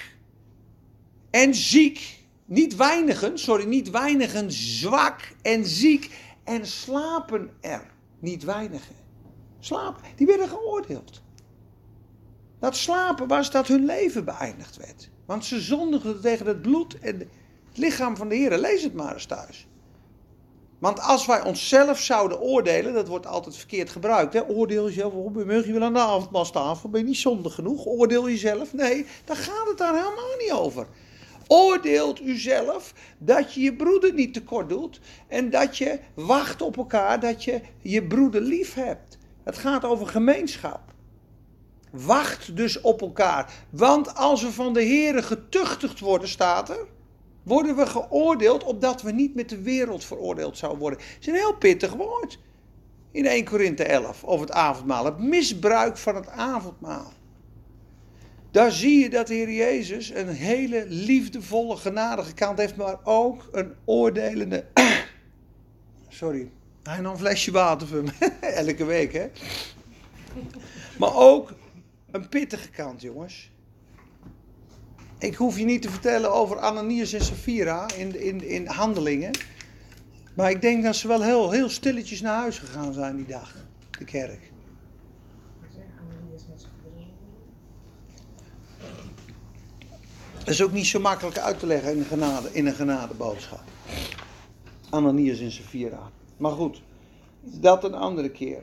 [1.30, 2.20] en ziek.
[2.44, 6.10] Niet weinigen, sorry, niet weinigen zwak en ziek
[6.44, 7.90] en slapen er.
[8.18, 8.94] Niet weinigen.
[9.58, 11.22] Slapen, die werden geoordeeld.
[12.58, 15.10] Dat slapen was dat hun leven beëindigd werd.
[15.26, 17.18] Want ze zondigden tegen het bloed en
[17.68, 18.58] het lichaam van de Heer.
[18.58, 19.66] Lees het maar eens thuis.
[20.78, 24.48] Want als wij onszelf zouden oordelen, dat wordt altijd verkeerd gebruikt.
[24.48, 26.88] Oordeel jezelf, ben je wel aan de avondmaalstafel?
[26.88, 27.86] Ben je niet zondig genoeg?
[27.86, 28.72] Oordeel jezelf?
[28.72, 30.86] Nee, daar gaat het daar helemaal niet over.
[31.46, 36.76] Oordeelt u zelf dat je je broeder niet tekort doet en dat je wacht op
[36.76, 39.18] elkaar, dat je je broeder lief hebt.
[39.42, 40.80] Het gaat over gemeenschap.
[41.90, 43.52] Wacht dus op elkaar.
[43.70, 46.86] Want als we van de Here getuchtigd worden, staat er,
[47.42, 50.98] worden we geoordeeld opdat we niet met de wereld veroordeeld zouden worden.
[50.98, 52.38] Het is een heel pittig woord.
[53.10, 55.04] In 1 Korinthe 11 over het avondmaal.
[55.04, 57.12] Het misbruik van het avondmaal.
[58.52, 63.48] Daar zie je dat de Heer Jezus een hele liefdevolle, genadige kant heeft, maar ook
[63.52, 64.64] een oordelende.
[66.08, 66.50] Sorry,
[66.82, 68.12] hij nam een flesje water voor me.
[68.40, 69.30] Elke week, hè?
[70.98, 71.52] Maar ook
[72.10, 73.50] een pittige kant, jongens.
[75.18, 79.30] Ik hoef je niet te vertellen over Ananias en Sapphira in, in, in handelingen.
[80.34, 83.54] Maar ik denk dat ze wel heel, heel stilletjes naar huis gegaan zijn die dag,
[83.98, 84.51] de kerk.
[90.44, 93.62] Dat is ook niet zo makkelijk uit te leggen in een, genade, in een genadeboodschap.
[94.90, 96.10] Ananias en Sapphira.
[96.36, 96.82] Maar goed,
[97.40, 98.62] dat een andere keer.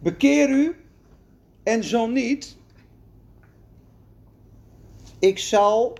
[0.00, 0.76] Bekeer u
[1.62, 2.56] en zo niet.
[5.18, 5.98] Ik zal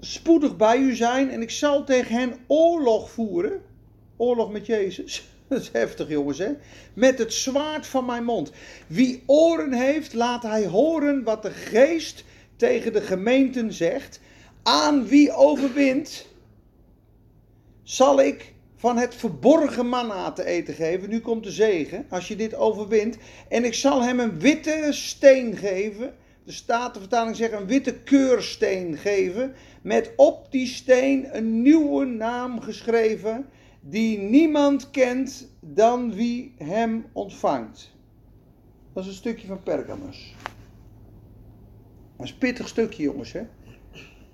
[0.00, 3.62] spoedig bij u zijn en ik zal tegen hen oorlog voeren.
[4.16, 5.33] Oorlog met Jezus.
[5.58, 6.52] Dat is heftig, jongens, hè?
[6.94, 8.52] Met het zwaard van mijn mond.
[8.86, 12.24] Wie oren heeft, laat hij horen wat de geest
[12.56, 14.20] tegen de gemeenten zegt.
[14.62, 16.26] Aan wie overwint,
[17.82, 21.08] zal ik van het verborgen manna te eten geven.
[21.08, 23.16] Nu komt de zegen, als je dit overwint.
[23.48, 26.14] En ik zal hem een witte steen geven.
[26.44, 29.54] De Statenvertaling zegt een witte keursteen geven.
[29.82, 33.46] Met op die steen een nieuwe naam geschreven
[33.86, 37.96] die niemand kent dan wie hem ontvangt.
[38.92, 40.34] Dat is een stukje van Pergamus.
[42.16, 43.32] Dat is een pittig stukje, jongens.
[43.32, 43.42] Hè?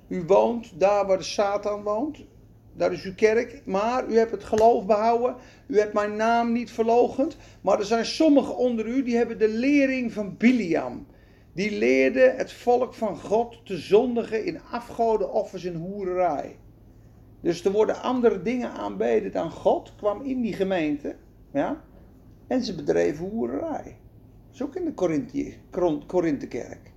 [0.08, 2.24] U woont daar waar de Satan woont.
[2.72, 3.62] Daar is uw kerk.
[3.64, 5.36] Maar u hebt het geloof behouden.
[5.66, 7.36] U hebt mijn naam niet verlogend.
[7.60, 11.06] Maar er zijn sommigen onder u die hebben de lering van Biliam.
[11.52, 16.56] Die leerde het volk van God te zondigen in afgodenoffers en hoererij.
[17.40, 21.16] Dus er worden andere dingen aanbeden dan God, kwam in die gemeente.
[21.53, 21.85] Ja?
[22.46, 23.96] En ze bedreven hoererij.
[24.46, 24.94] Dat is ook in de
[26.07, 26.92] Korinthekerk.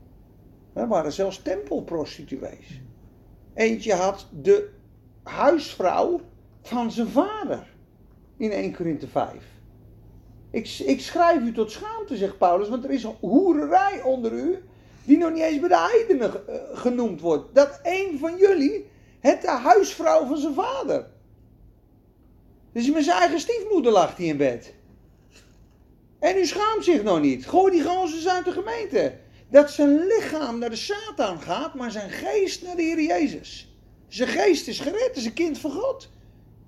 [0.73, 2.81] Er waren zelfs tempelprostituees.
[3.53, 4.69] Eentje had de
[5.23, 6.19] huisvrouw
[6.61, 7.71] van zijn vader.
[8.37, 9.53] In 1 Korinthe 5.
[10.49, 14.57] Ik, ik schrijf u tot schaamte, zegt Paulus, want er is hoererij onder u.
[15.05, 17.55] Die nog niet eens bij de heidenen eh, genoemd wordt.
[17.55, 18.85] Dat een van jullie
[19.23, 21.05] het de huisvrouw van zijn vader.
[22.71, 24.73] Dus met zijn eigen stiefmoeder lag hij in bed.
[26.19, 27.47] En u schaamt zich nog niet.
[27.47, 29.17] Gooi die ganzen uit de gemeente.
[29.49, 33.75] Dat zijn lichaam naar de Satan gaat, maar zijn geest naar de Heer Jezus.
[34.07, 36.09] Zijn geest is gered, is een kind van God.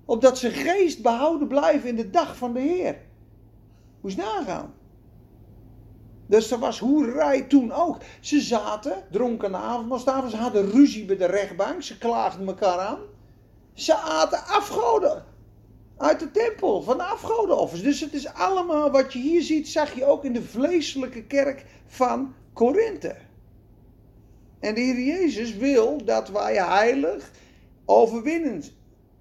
[0.04, 2.96] Opdat zijn geest behouden blijft in de dag van de Heer.
[4.00, 4.74] Moest nagaan.
[6.26, 7.98] Dus er was hoerij toen ook.
[8.20, 12.78] Ze zaten, dronken aan de avondmaaltafel, ze hadden ruzie bij de rechtbank, ze klaagden elkaar
[12.78, 12.98] aan.
[13.74, 15.24] Ze aten afgoden
[15.96, 17.82] uit de tempel, van de afgodenoffers.
[17.82, 21.64] Dus het is allemaal wat je hier ziet, zag je ook in de vleeselijke kerk
[21.86, 23.16] van Korinthe.
[24.60, 27.30] En de Heer Jezus wil dat wij heilig
[27.84, 28.62] overwinnen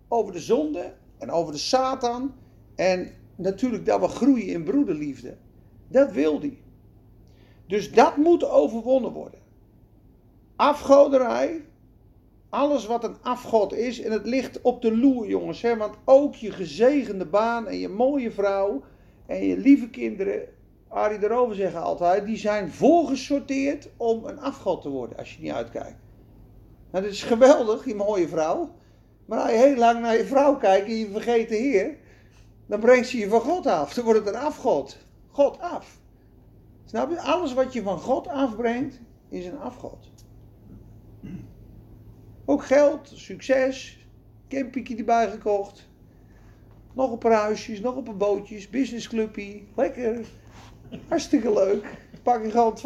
[0.07, 2.33] over de zonde en over de Satan.
[2.75, 5.37] En natuurlijk dat we groeien in broederliefde.
[5.87, 6.57] Dat wil hij.
[7.67, 9.39] Dus dat moet overwonnen worden.
[10.55, 11.65] Afgoderij,
[12.49, 15.61] alles wat een afgod is, en het ligt op de loer, jongens.
[15.61, 18.83] Hè, want ook je gezegende baan en je mooie vrouw
[19.25, 20.41] en je lieve kinderen,
[20.87, 25.51] Arie erover zeggen altijd, die zijn voorgesorteerd om een afgod te worden, als je niet
[25.51, 25.97] uitkijkt.
[26.91, 28.69] Nou, dat is geweldig, je mooie vrouw.
[29.25, 31.97] Maar als je heel lang naar je vrouw kijkt en je vergeet de Heer,
[32.65, 33.93] dan brengt ze je van God af.
[33.93, 34.97] Dan wordt het een afgod.
[35.31, 35.99] God af.
[36.85, 37.21] Snap je?
[37.21, 40.11] Alles wat je van God afbrengt, is een afgod.
[42.45, 44.07] Ook geld, succes,
[44.47, 45.89] campingje erbij gekocht.
[46.93, 49.61] Nog een paar huisjes, nog een paar bootjes, businessclubje.
[49.75, 50.25] Lekker.
[51.07, 51.85] Hartstikke leuk.
[52.23, 52.77] Pak je gewoon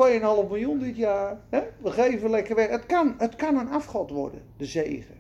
[0.46, 1.40] 2,5 miljoen dit jaar.
[1.50, 2.70] We geven lekker weg.
[2.70, 5.16] Het kan, het kan een afgod worden, de zegen.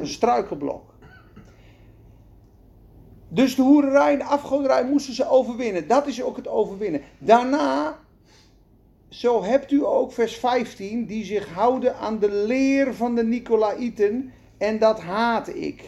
[0.00, 0.89] Een struikelblok.
[3.32, 5.88] Dus de hoererij en de afgoderij moesten ze overwinnen.
[5.88, 7.02] Dat is ook het overwinnen.
[7.18, 7.98] Daarna,
[9.08, 14.32] zo hebt u ook vers 15, die zich houden aan de leer van de Nicolaïten.
[14.58, 15.84] En dat haat ik.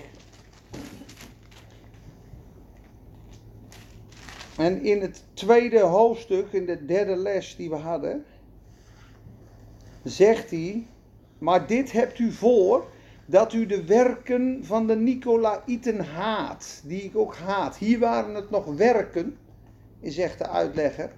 [4.57, 8.24] En in het tweede hoofdstuk, in de derde les die we hadden,
[10.02, 10.87] zegt hij:
[11.38, 12.87] Maar dit hebt u voor
[13.26, 17.76] dat u de werken van de Nicolaïten haat, die ik ook haat.
[17.76, 19.37] Hier waren het nog werken,
[20.02, 21.11] zegt de uitlegger.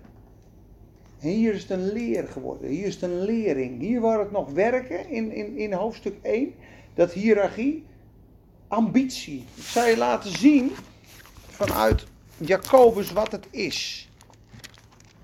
[1.20, 3.80] En hier is het een leer geworden, hier is het een lering.
[3.80, 6.54] Hier waren het nog werken in, in, in hoofdstuk 1,
[6.94, 7.84] dat hiërarchie,
[8.68, 9.44] ambitie.
[9.54, 10.70] Ik zal je laten zien
[11.48, 14.08] vanuit Jacobus wat het is,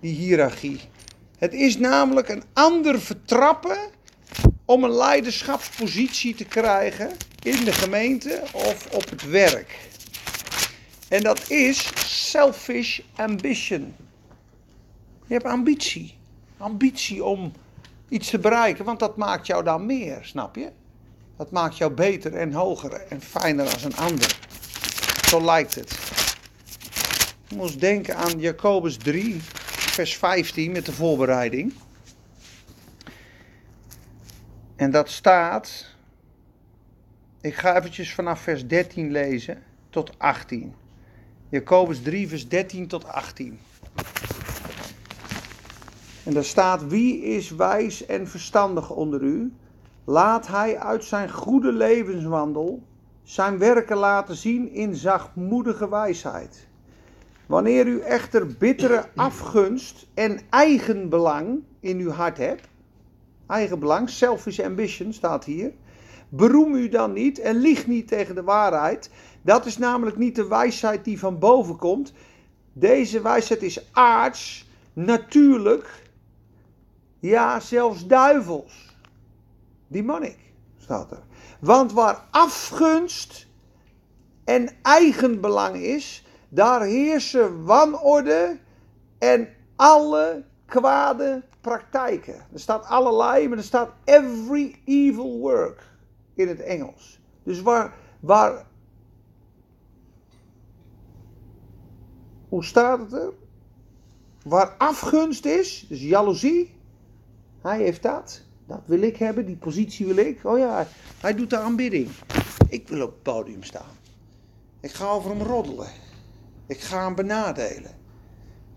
[0.00, 0.80] die hiërarchie.
[1.38, 3.78] Het is namelijk een ander vertrappen
[4.64, 7.10] om een leiderschapspositie te krijgen
[7.42, 9.78] in de gemeente of op het werk.
[11.08, 11.90] En dat is
[12.30, 13.94] selfish ambition.
[15.26, 16.18] Je hebt ambitie.
[16.56, 17.52] Ambitie om
[18.08, 20.70] iets te bereiken, want dat maakt jou dan meer, snap je?
[21.36, 24.38] Dat maakt jou beter en hoger en fijner als een ander.
[25.28, 25.98] Zo lijkt het.
[27.48, 31.72] Je moet denken aan Jacobus 3, vers 15 met de voorbereiding.
[34.80, 35.86] En dat staat,
[37.40, 40.74] ik ga eventjes vanaf vers 13 lezen tot 18.
[41.48, 43.58] Jacobus 3, vers 13 tot 18.
[46.24, 49.52] En daar staat, wie is wijs en verstandig onder u?
[50.04, 52.82] Laat hij uit zijn goede levenswandel
[53.22, 56.68] zijn werken laten zien in zachtmoedige wijsheid.
[57.46, 62.68] Wanneer u echter bittere afgunst en eigenbelang in uw hart hebt,
[63.50, 65.72] eigenbelang, selfish ambition staat hier.
[66.28, 69.10] Beroem u dan niet en lieg niet tegen de waarheid.
[69.42, 72.12] Dat is namelijk niet de wijsheid die van boven komt.
[72.72, 76.02] Deze wijsheid is aards, natuurlijk,
[77.20, 78.96] ja, zelfs duivels.
[79.86, 80.38] Demonic
[80.78, 81.22] staat er.
[81.60, 83.46] Want waar afgunst
[84.44, 88.58] en eigenbelang is, daar heersen wanorde
[89.18, 92.34] en alle kwade praktijken.
[92.52, 95.82] Er staat allerlei, maar er staat every evil work
[96.34, 97.20] in het Engels.
[97.42, 98.66] Dus waar, waar.
[102.48, 103.32] Hoe staat het er?
[104.42, 106.74] Waar afgunst is, dus jaloezie.
[107.60, 108.42] Hij heeft dat.
[108.66, 110.44] Dat wil ik hebben, die positie wil ik.
[110.44, 110.86] Oh ja,
[111.20, 112.08] hij doet de aanbidding.
[112.68, 113.98] Ik wil op het podium staan.
[114.80, 115.88] Ik ga over hem roddelen.
[116.66, 117.98] Ik ga hem benadelen.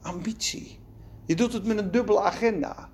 [0.02, 0.80] Ambitie.
[1.26, 2.90] Je doet het met een dubbele agenda.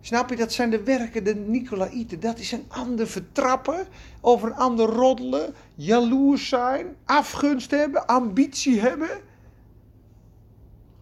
[0.00, 2.20] Snap je, dat zijn de werken, de Nicolaïten.
[2.20, 3.86] Dat is een ander vertrappen,
[4.20, 9.10] over een ander roddelen, jaloers zijn, afgunst hebben, ambitie hebben.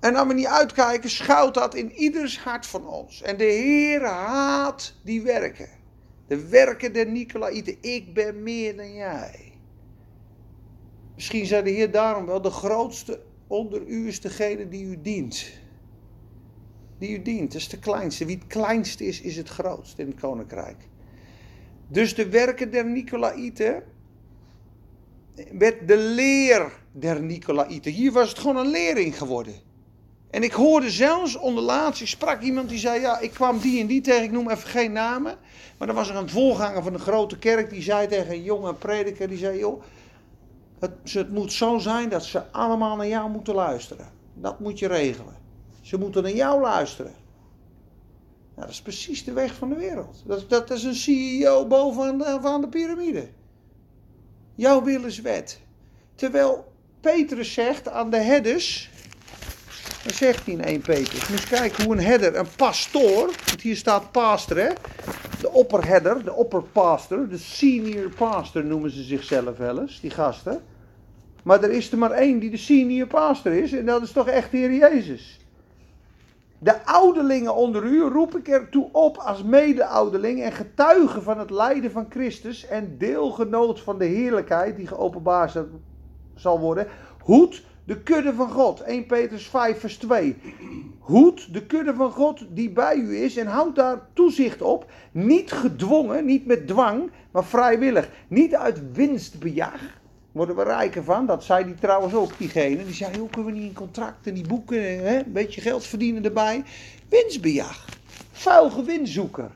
[0.00, 3.22] En als we niet uitkijken, schuilt dat in ieders hart van ons.
[3.22, 5.68] En de Heer haat die werken.
[6.26, 7.76] De werken der Nicolaïten.
[7.80, 9.52] Ik ben meer dan jij.
[11.14, 15.62] Misschien zei de Heer daarom wel, de grootste onder u is degene die u dient.
[17.04, 18.24] Die u dient, dat is de kleinste.
[18.24, 20.76] Wie het kleinste is, is het grootste in het koninkrijk.
[21.88, 23.82] Dus de werken der Nicolaïten
[25.52, 27.92] werd de leer der Nicolaïten.
[27.92, 29.54] Hier was het gewoon een lering geworden.
[30.30, 33.86] En ik hoorde zelfs onder laatst, sprak iemand die zei, ja, ik kwam die en
[33.86, 35.36] die tegen, ik noem even geen namen.
[35.78, 38.74] Maar dan was er een voorganger van een grote kerk, die zei tegen een jonge
[38.74, 39.82] prediker, die zei, joh,
[40.78, 44.06] het, het moet zo zijn dat ze allemaal naar jou moeten luisteren.
[44.34, 45.43] Dat moet je regelen.
[45.84, 47.12] Ze moeten naar jou luisteren.
[48.54, 50.22] Nou, dat is precies de weg van de wereld.
[50.26, 53.28] Dat, dat is een CEO bovenaan de, van de piramide.
[54.54, 55.60] Jouw wil is wet.
[56.14, 58.90] Terwijl Petrus zegt aan de herders.
[60.04, 61.28] Dan zegt hij in 1 Petrus.
[61.28, 63.26] Moet kijken hoe een herder, een pastoor.
[63.46, 64.72] Want hier staat pastor, hè?
[65.40, 67.28] De opperherder, de opperpastor.
[67.28, 70.62] De senior pastor noemen ze zichzelf wel eens, die gasten.
[71.42, 73.72] Maar er is er maar één die de senior pastor is.
[73.72, 75.38] En dat is toch echt de Heer Jezus.
[76.64, 81.90] De ouderlingen onder u roep ik ertoe op als mede-ouderling en getuige van het lijden
[81.90, 85.58] van Christus en deelgenoot van de heerlijkheid die geopenbaard
[86.34, 86.86] zal worden.
[87.20, 88.80] Hoed de kudde van God.
[88.80, 90.36] 1 Petrus 5 vers 2.
[90.98, 94.90] Hoed de kudde van God die bij u is en houd daar toezicht op.
[95.12, 98.10] Niet gedwongen, niet met dwang, maar vrijwillig.
[98.28, 99.80] Niet uit winstbejag,
[100.34, 101.26] Worden we rijker van?
[101.26, 102.84] Dat zei die trouwens ook, diegene.
[102.84, 105.18] Die zei, hoe kunnen we niet in contracten, die boeken, hè?
[105.18, 106.64] een beetje geld verdienen erbij.
[107.08, 107.84] Winstbejag.
[108.32, 109.50] Vuil gewinzoeker.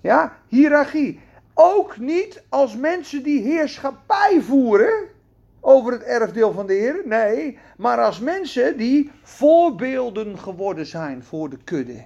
[0.00, 1.20] Ja, hiërarchie.
[1.54, 5.08] Ook niet als mensen die heerschappij voeren
[5.60, 7.02] over het erfdeel van de Heer.
[7.04, 12.04] Nee, maar als mensen die voorbeelden geworden zijn voor de kudde.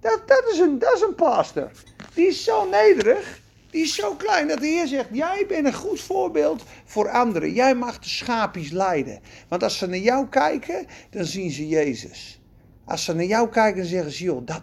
[0.00, 1.70] Dat, dat, is, een, dat is een pastor.
[2.14, 3.40] Die is zo nederig.
[3.70, 7.52] Die is zo klein dat de Heer zegt: Jij bent een goed voorbeeld voor anderen.
[7.52, 9.20] Jij mag de schapies leiden.
[9.48, 12.40] Want als ze naar jou kijken, dan zien ze Jezus.
[12.84, 14.62] Als ze naar jou kijken, dan zeggen ze: Joh, dat,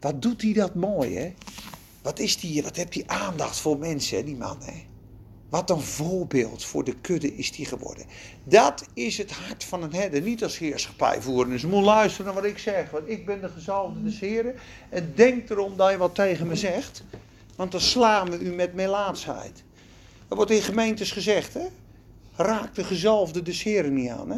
[0.00, 1.34] wat doet hij dat mooi, hè?
[2.02, 4.84] Wat is die, wat heeft die aandacht voor mensen, hè, die man, hè?
[5.48, 8.06] Wat een voorbeeld voor de kudde is die geworden.
[8.44, 10.20] Dat is het hart van een herder.
[10.20, 11.50] Niet als heerschappij voeren.
[11.50, 12.90] Dus moet luisteren naar wat ik zeg.
[12.90, 14.54] Want ik ben de gezalfde des heren.
[14.88, 17.04] En denk erom dat je wat tegen me zegt.
[17.56, 19.64] Want dan slaan we u met melaatsheid.
[20.28, 21.66] Er wordt in gemeentes gezegd, hè.
[22.36, 24.36] Raak de gezalfde des heren niet aan, hè.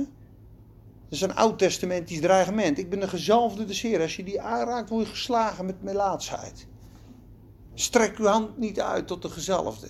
[1.09, 2.79] Dat is een oud-testamentisch dreigement.
[2.79, 4.01] Ik ben de gezalfde des heren.
[4.01, 6.67] Als je die aanraakt, word je geslagen met melaatsheid.
[7.75, 9.89] Strek uw hand niet uit tot de gezalfde.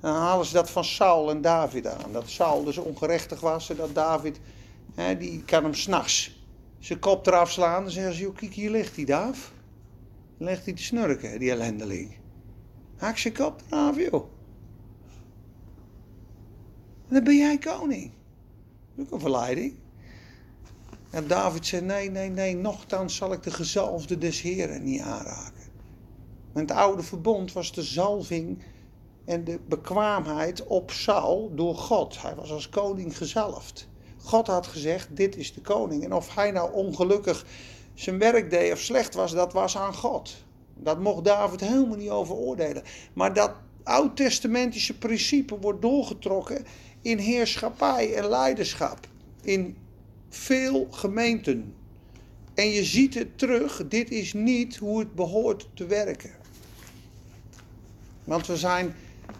[0.00, 2.12] Dan halen ze dat van Saul en David aan.
[2.12, 4.40] Dat Saul dus ongerechtig was en dat David,
[4.94, 6.42] hè, die kan hem s'nachts
[6.78, 7.82] zijn kop eraf slaan.
[7.82, 9.52] Dan zeggen ze, joh, kijk hier ligt hij, Daaf.
[10.38, 12.16] Dan ligt hij te snurken, die ellendeling.
[12.96, 14.24] Haak zijn kop eraf, joh.
[17.08, 18.10] Dan ben jij koning.
[18.94, 19.74] Dat is ook een verleiding.
[21.10, 25.62] En David zei, nee, nee, nee, nochtans zal ik de gezalfde des Heren niet aanraken.
[26.52, 28.62] het oude verbond was de zalving
[29.24, 32.22] en de bekwaamheid op Saul door God.
[32.22, 33.88] Hij was als koning gezalfd.
[34.18, 36.04] God had gezegd: Dit is de koning.
[36.04, 37.46] En of hij nou ongelukkig
[37.94, 40.43] zijn werk deed of slecht was, dat was aan God.
[40.76, 42.82] Dat mocht David helemaal niet over oordelen.
[43.12, 46.64] Maar dat oud-testamentische principe wordt doorgetrokken
[47.02, 48.98] in heerschappij en leiderschap.
[49.42, 49.76] In
[50.28, 51.74] veel gemeenten.
[52.54, 56.30] En je ziet het terug, dit is niet hoe het behoort te werken.
[58.24, 58.94] Want we zijn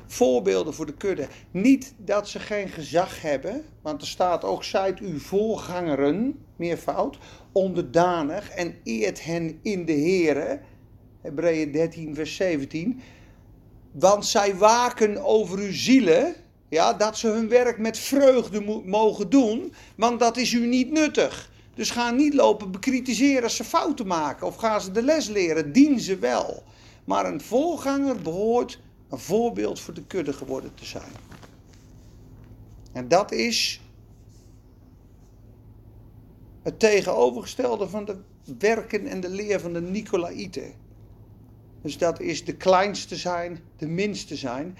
[0.06, 1.28] voorbeelden voor de kudde.
[1.50, 7.18] Niet dat ze geen gezag hebben, want er staat ook: zijt uw voorgangeren, meervoud,
[7.52, 10.60] onderdanig en eert hen in de Here.
[11.24, 13.00] Hebreeën 13, vers 17.
[13.92, 16.34] Want zij waken over uw zielen,
[16.68, 21.50] ja, dat ze hun werk met vreugde mogen doen, want dat is u niet nuttig.
[21.74, 25.72] Dus ga niet lopen bekritiseren als ze fouten maken of gaan ze de les leren,
[25.72, 26.62] dien ze wel.
[27.04, 31.12] Maar een voorganger behoort een voorbeeld voor de kudde geworden te zijn.
[32.92, 33.80] En dat is
[36.62, 38.16] het tegenovergestelde van de
[38.58, 40.83] werken en de leer van de Nicolaïten.
[41.84, 44.78] Dus dat is de kleinste zijn, de minste zijn.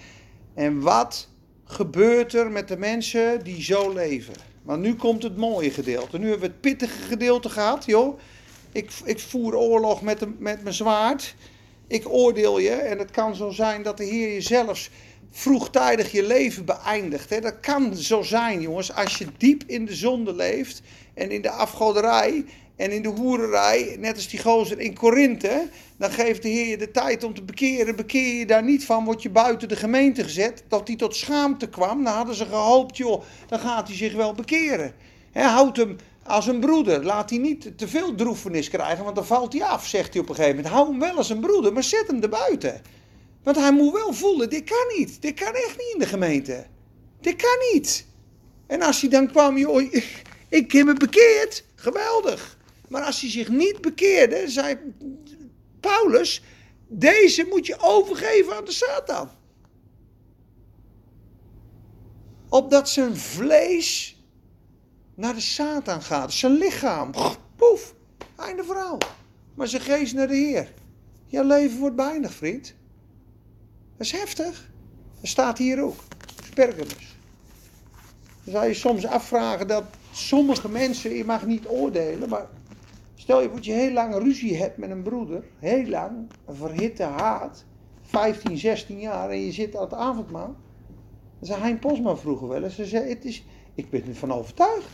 [0.55, 1.29] En wat
[1.65, 4.35] gebeurt er met de mensen die zo leven?
[4.63, 6.19] Maar nu komt het mooie gedeelte.
[6.19, 8.19] Nu hebben we het pittige gedeelte gehad, joh.
[8.73, 11.35] Ik, ik voer oorlog met, met mijn zwaard.
[11.87, 14.91] Ik oordeel je en het kan zo zijn dat de Heer je zelfs
[15.31, 17.31] vroegtijdig je leven beëindigt.
[17.31, 17.41] Hè?
[17.41, 20.83] Dat kan zo zijn, jongens, als je diep in de zonde leeft
[21.15, 22.45] en in de afgoderij
[22.77, 26.77] en in de hoererij, net als die gozer in Korinthe, dan geeft de Heer je
[26.77, 27.97] de tijd om te bekeren.
[27.97, 31.69] Bekeer je daar niet van, word je buiten de gemeente gezet, dat hij tot schaamte
[31.69, 32.05] kwam.
[32.05, 34.95] Dan hadden ze gehoopt, joh, dan gaat hij zich wel bekeren.
[35.33, 37.05] Houd hem als een broeder.
[37.05, 40.29] Laat hij niet te veel droefenis krijgen, want dan valt hij af, zegt hij op
[40.29, 40.75] een gegeven moment.
[40.75, 42.83] Hou hem wel als een broeder, maar zet hem erbuiten.
[43.43, 45.23] Want hij moet wel voelen, dit kan niet.
[45.23, 46.67] Dit kan echt niet in de gemeente.
[47.21, 48.07] Dit kan niet.
[48.67, 49.83] En als hij dan kwam, joh,
[50.49, 52.54] ik heb me bekeerd, geweldig.
[52.89, 54.79] Maar als hij zich niet bekeerde, zei
[55.81, 56.43] Paulus,
[56.89, 59.31] deze moet je overgeven aan de Satan.
[62.49, 64.19] Opdat zijn vlees
[65.15, 66.33] naar de Satan gaat.
[66.33, 67.11] Zijn lichaam,
[67.57, 67.95] poef,
[68.37, 68.99] einde verhaal.
[69.55, 70.73] Maar zijn geest naar de Heer.
[71.27, 72.75] Jouw leven wordt beëindigd, vriend.
[73.97, 74.71] Dat is heftig.
[75.21, 75.97] Dat staat hier ook.
[76.45, 77.17] Spergamus.
[78.45, 82.47] Dan zou je soms afvragen dat sommige mensen, je mag niet oordelen, maar
[83.15, 87.03] stel je dat je heel lang ruzie hebt met een broeder, heel lang, een verhitte
[87.03, 87.65] haat,
[88.01, 90.57] 15, 16 jaar en je zit aan het avondmaal.
[91.39, 93.45] Dan zei Hein Posma vroeger wel eens, zei, het is,
[93.75, 94.89] ik ben ervan overtuigd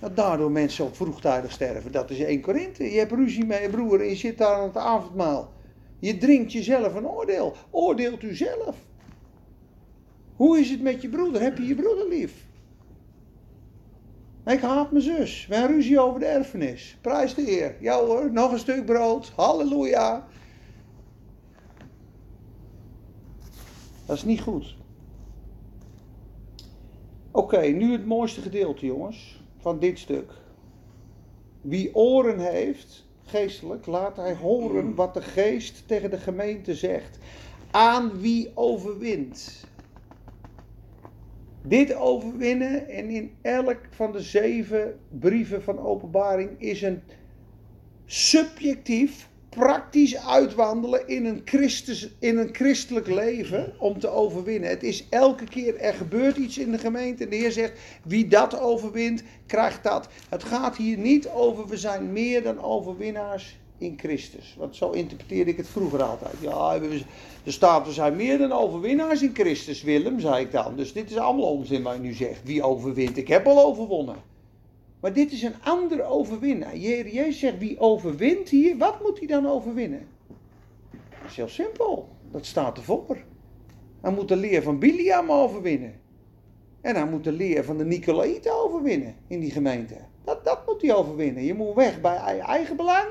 [0.00, 1.92] dat daardoor mensen op vroegtijdig sterven.
[1.92, 2.92] Dat is 1 Korinthe.
[2.92, 5.52] Je hebt ruzie met je broer en je zit daar aan het avondmaal.
[5.98, 7.54] Je drinkt jezelf een oordeel.
[7.70, 8.76] Oordeelt u zelf.
[10.36, 11.42] Hoe is het met je broeder?
[11.42, 12.46] Heb je je broeder lief?
[14.46, 15.46] Ik haat mijn zus.
[15.46, 16.96] We ruzie over de erfenis.
[17.00, 17.76] Prijs de eer.
[17.80, 19.32] Ja hoor, nog een stuk brood.
[19.36, 20.26] Halleluja.
[24.06, 24.76] Dat is niet goed.
[27.30, 30.32] Oké, nu het mooiste gedeelte, jongens, van dit stuk.
[31.60, 37.18] Wie oren heeft, geestelijk, laat hij horen wat de geest tegen de gemeente zegt.
[37.70, 39.66] Aan wie overwint.
[41.64, 47.02] Dit overwinnen en in elk van de zeven brieven van openbaring is een
[48.06, 54.70] subjectief, praktisch uitwandelen in een, Christus, in een christelijk leven om te overwinnen.
[54.70, 58.28] Het is elke keer, er gebeurt iets in de gemeente en de Heer zegt, wie
[58.28, 60.08] dat overwint, krijgt dat.
[60.28, 64.54] Het gaat hier niet over, we zijn meer dan overwinnaars in Christus.
[64.58, 66.34] Want zo interpreteerde ik het vroeger altijd.
[66.40, 66.80] Ja,
[67.44, 70.76] staat, we zijn meer dan overwinnaars in Christus, Willem, zei ik dan.
[70.76, 72.42] Dus dit is allemaal onzin wat je nu zegt.
[72.44, 73.16] Wie overwint?
[73.16, 74.16] Ik heb al overwonnen.
[75.00, 76.76] Maar dit is een andere overwinnaar.
[76.76, 80.06] Jezus zegt, wie overwint hier, wat moet hij dan overwinnen?
[80.90, 82.08] Dat is heel simpel.
[82.30, 83.16] Dat staat ervoor.
[84.00, 86.00] Hij moet de leer van Biliam overwinnen.
[86.80, 89.96] En hij moet de leer van de Nicolaïten overwinnen in die gemeente.
[90.24, 91.42] Dat, dat moet hij overwinnen.
[91.42, 93.08] Je moet weg bij eigen belang.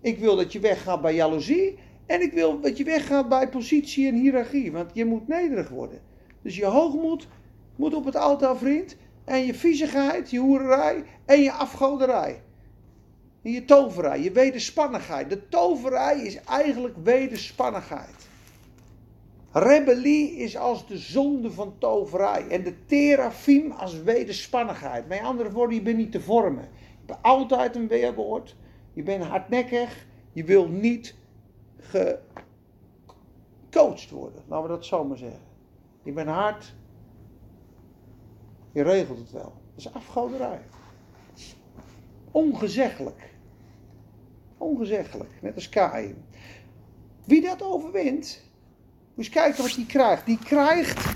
[0.00, 1.78] Ik wil dat je weggaat bij jaloezie.
[2.06, 4.72] En ik wil dat je weggaat bij positie en hiërarchie.
[4.72, 6.00] Want je moet nederig worden.
[6.42, 7.28] Dus je hoogmoed
[7.76, 12.42] moet op het altaar, vriend en je viezigheid, je hoererij en je afgoderij.
[13.42, 15.30] En je toverij, je wederspannigheid.
[15.30, 18.28] De toverij is eigenlijk wederspannigheid.
[19.52, 22.46] Rebellie is als de zonde van toverij.
[22.48, 25.08] En de terafim als wederspannigheid.
[25.08, 26.68] Met andere woorden, je bent niet te vormen.
[27.00, 28.56] Je bent altijd een weerwoord.
[28.92, 30.06] Je bent hardnekkig.
[30.32, 31.14] Je wil niet
[33.68, 34.42] gecoacht worden.
[34.46, 35.42] Laten we dat zo maar zeggen.
[36.02, 36.74] Je bent hard.
[38.72, 39.52] Je regelt het wel.
[39.74, 40.60] Dat is afgoderij.
[42.30, 43.34] Ongezeggelijk.
[44.58, 45.30] Ongezeggelijk.
[45.40, 46.24] Net als Kain.
[47.24, 48.44] Wie dat overwint,
[49.14, 50.26] moet eens kijken wat hij krijgt.
[50.26, 51.12] Die krijgt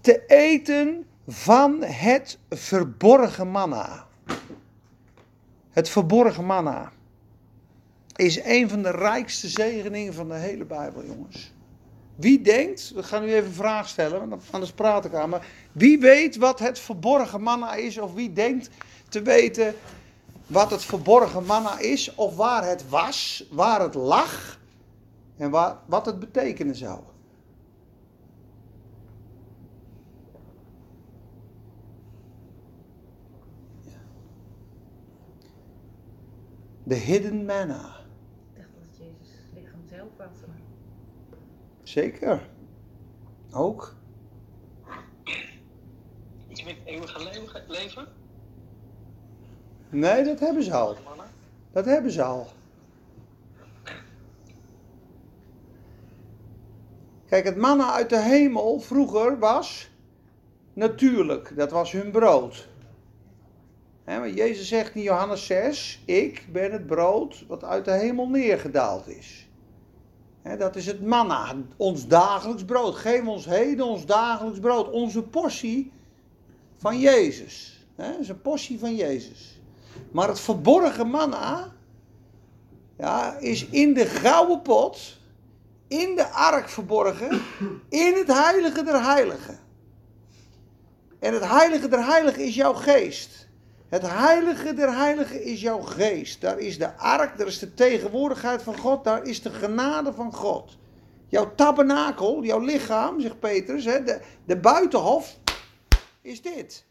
[0.00, 4.06] te eten van het verborgen manna.
[5.70, 6.92] Het verborgen manna
[8.16, 11.52] is een van de rijkste zegeningen van de hele Bijbel, jongens.
[12.14, 15.46] Wie denkt, we gaan nu even een vraag stellen, want anders praat ik aan, maar
[15.72, 18.70] wie weet wat het verborgen manna is, of wie denkt
[19.08, 19.74] te weten
[20.46, 24.60] wat het verborgen manna is, of waar het was, waar het lag
[25.36, 25.50] en
[25.86, 27.00] wat het betekenen zou?
[36.84, 38.01] De hidden manna.
[41.92, 42.48] Zeker.
[43.50, 43.94] Ook.
[46.48, 48.06] Iets met eeuwige leven?
[49.90, 50.96] Nee, dat hebben ze al.
[51.72, 52.46] Dat hebben ze al.
[57.26, 59.90] Kijk, het manna uit de hemel vroeger was
[60.72, 61.56] natuurlijk.
[61.56, 62.68] Dat was hun brood.
[64.04, 68.28] He, maar Jezus zegt in Johannes 6: Ik ben het brood wat uit de hemel
[68.28, 69.50] neergedaald is
[70.42, 72.94] dat is het manna, ons dagelijks brood.
[72.94, 74.90] Geef ons heden ons dagelijks brood.
[74.90, 75.92] Onze portie
[76.76, 77.86] van Jezus.
[77.96, 79.60] dat is een portie van Jezus.
[80.10, 81.72] Maar het verborgen manna
[82.98, 85.18] ja, is in de gouden pot,
[85.88, 87.42] in de ark verborgen,
[87.88, 89.58] in het heilige der heiligen.
[91.18, 93.48] En het heilige der heiligen is jouw geest.
[93.92, 96.40] Het heilige der heiligen is jouw geest.
[96.40, 100.32] Daar is de ark, daar is de tegenwoordigheid van God, daar is de genade van
[100.32, 100.78] God.
[101.28, 105.38] Jouw tabernakel, jouw lichaam, zegt Petrus, de, de buitenhof
[106.22, 106.84] is dit.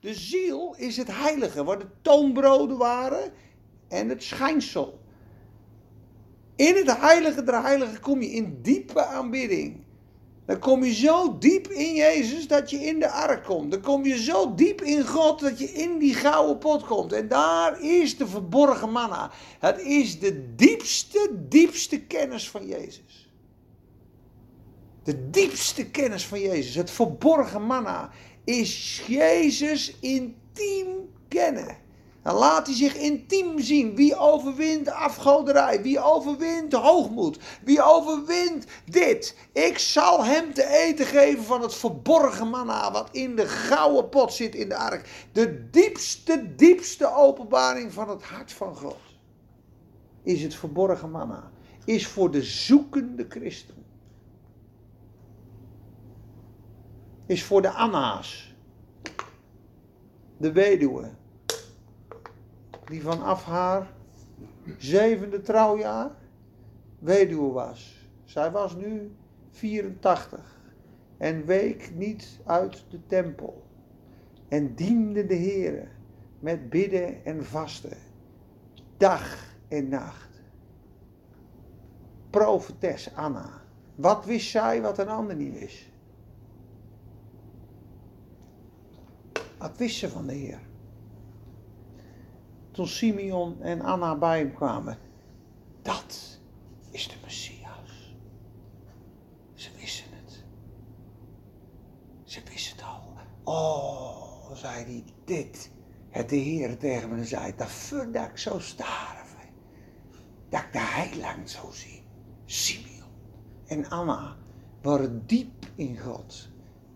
[0.00, 3.32] De ziel is het heilige, waar de toonbroden waren
[3.88, 5.00] en het schijnsel.
[6.56, 9.83] In het heilige der heiligen kom je in diepe aanbidding.
[10.46, 13.70] Dan kom je zo diep in Jezus dat je in de ark komt.
[13.70, 17.12] Dan kom je zo diep in God dat je in die gouden pot komt.
[17.12, 19.30] En daar is de verborgen manna.
[19.58, 23.30] Het is de diepste, diepste kennis van Jezus.
[25.02, 26.74] De diepste kennis van Jezus.
[26.74, 28.10] Het verborgen manna
[28.44, 30.88] is Jezus intiem
[31.28, 31.82] kennen.
[32.24, 33.96] Dan laat hij zich intiem zien.
[33.96, 35.82] Wie overwint afgoderij?
[35.82, 37.38] Wie overwint hoogmoed?
[37.64, 39.36] Wie overwint dit?
[39.52, 44.32] Ik zal hem te eten geven van het verborgen manna wat in de gouden pot
[44.32, 45.28] zit in de ark.
[45.32, 49.00] De diepste, diepste openbaring van het hart van God.
[50.22, 51.50] Is het verborgen manna.
[51.84, 53.84] Is voor de zoekende christen.
[57.26, 58.54] Is voor de Anna's.
[60.36, 61.10] De weduwe
[62.86, 63.92] die vanaf haar
[64.78, 66.10] zevende trouwjaar
[66.98, 68.08] weduwe was.
[68.24, 69.16] Zij was nu
[69.50, 70.60] 84
[71.16, 73.62] en week niet uit de tempel.
[74.48, 75.88] en diende de Heer
[76.38, 77.96] met bidden en vasten,
[78.96, 80.28] dag en nacht.
[82.30, 83.62] Profetes Anna.
[83.94, 85.90] Wat wist zij wat een ander niet wist?
[89.58, 90.60] Wat wist ze van de Heer?
[92.74, 94.98] Toen Simeon en Anna bij hem kwamen,
[95.82, 96.40] dat
[96.90, 98.16] is de Messias.
[99.54, 100.44] Ze wisten het.
[102.24, 103.12] Ze wisten het al.
[103.44, 105.70] Oh, zei hij, dit.
[106.08, 109.48] Het de Heer tegen me zei, dat voordat ik zou sterven,
[110.48, 112.02] dat ik de heiland zou zien.
[112.44, 113.10] Simeon
[113.66, 114.36] en Anna
[114.82, 116.48] waren diep in God.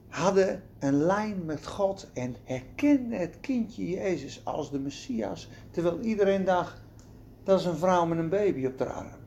[0.09, 5.48] Hadden een lijn met God en herkenden het kindje Jezus als de Messias.
[5.70, 6.82] Terwijl iedereen dacht,
[7.42, 9.20] dat is een vrouw met een baby op de arm.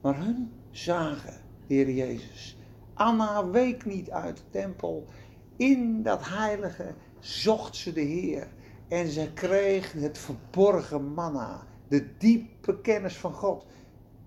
[0.00, 1.34] Maar hun zagen
[1.66, 2.58] de Heer Jezus.
[2.94, 5.06] Anna week niet uit de tempel.
[5.56, 8.48] In dat heilige zocht ze de Heer.
[8.88, 11.66] En ze kreeg het verborgen manna.
[11.88, 13.66] De diepe kennis van God.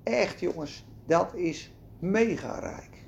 [0.04, 2.99] Echt jongens, dat is mega rijk.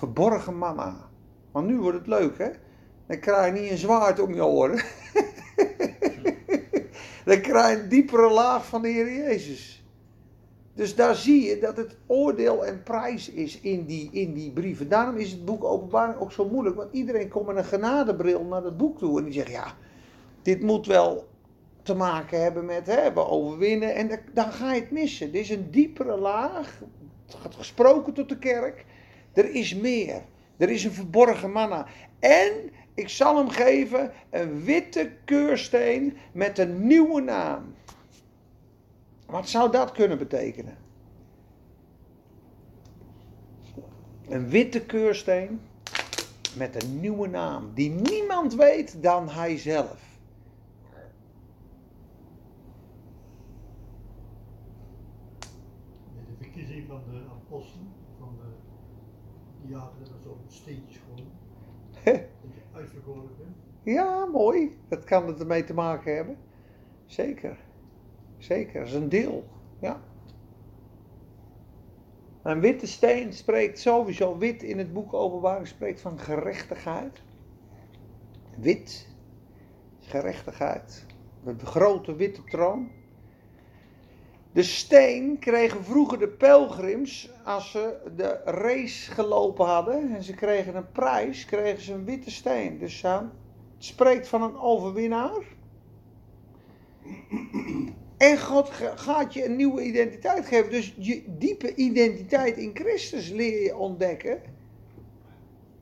[0.00, 1.08] Verborgen manna.
[1.52, 2.50] Want nu wordt het leuk hè.
[3.06, 4.76] Dan krijg je niet een zwaard om je oren.
[7.24, 9.84] Dan krijg je een diepere laag van de Heer Jezus.
[10.74, 14.88] Dus daar zie je dat het oordeel en prijs is in die, in die brieven.
[14.88, 16.76] Daarom is het boek Openbaring ook zo moeilijk.
[16.76, 19.18] Want iedereen komt met een genadebril naar het boek toe.
[19.18, 19.74] En die zegt, ja,
[20.42, 21.28] dit moet wel
[21.82, 23.94] te maken hebben met hebben, overwinnen.
[23.94, 25.28] En dan ga je het missen.
[25.28, 26.80] Er is een diepere laag.
[27.26, 28.84] Het gaat gesproken tot de kerk.
[29.32, 30.22] Er is meer.
[30.56, 31.86] Er is een verborgen manna.
[32.18, 32.52] En
[32.94, 37.74] ik zal hem geven een witte keursteen met een nieuwe naam.
[39.26, 40.76] Wat zou dat kunnen betekenen?
[44.28, 45.60] Een witte keursteen
[46.56, 50.08] met een nieuwe naam die niemand weet dan hij zelf.
[56.14, 58.48] De verkiezing van de apostelen, van de,
[59.74, 61.28] hadden dat zo'n steentjes gewoon.
[62.04, 63.56] Dat je uitverkoren bent.
[63.82, 64.78] Ja, mooi.
[64.88, 66.36] Dat kan het ermee te maken hebben.
[67.06, 67.58] Zeker.
[68.38, 69.44] Zeker, dat is een deel.
[69.80, 70.00] Ja.
[72.42, 77.22] Een witte steen spreekt sowieso, wit in het boek Openbaring spreekt van gerechtigheid.
[78.56, 79.08] Wit,
[80.00, 81.06] gerechtigheid.
[81.44, 82.90] De grote witte troon.
[84.52, 90.76] De steen kregen vroeger de pelgrims als ze de race gelopen hadden en ze kregen
[90.76, 92.78] een prijs, kregen ze een witte steen.
[92.78, 93.24] Dus het
[93.78, 95.42] spreekt van een overwinnaar.
[98.16, 100.70] En God gaat je een nieuwe identiteit geven.
[100.70, 104.40] Dus je diepe identiteit in Christus leer je ontdekken.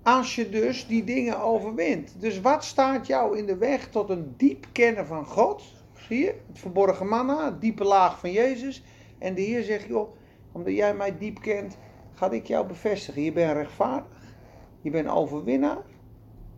[0.03, 2.14] Als je dus die dingen overwint.
[2.21, 5.62] Dus wat staat jou in de weg tot een diep kennen van God?
[6.09, 6.35] Zie je?
[6.47, 8.85] Het verborgen manna, het diepe laag van Jezus.
[9.19, 10.17] En de Heer zegt, joh,
[10.53, 11.77] omdat jij mij diep kent,
[12.15, 13.23] ga ik jou bevestigen.
[13.23, 14.35] Je bent rechtvaardig.
[14.81, 15.83] Je bent overwinnaar.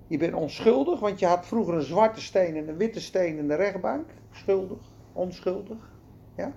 [0.06, 3.48] Je bent onschuldig, want je had vroeger een zwarte steen en een witte steen in
[3.48, 4.08] de rechtbank.
[4.32, 4.78] Schuldig
[5.12, 5.92] onschuldig.
[6.36, 6.52] Ja?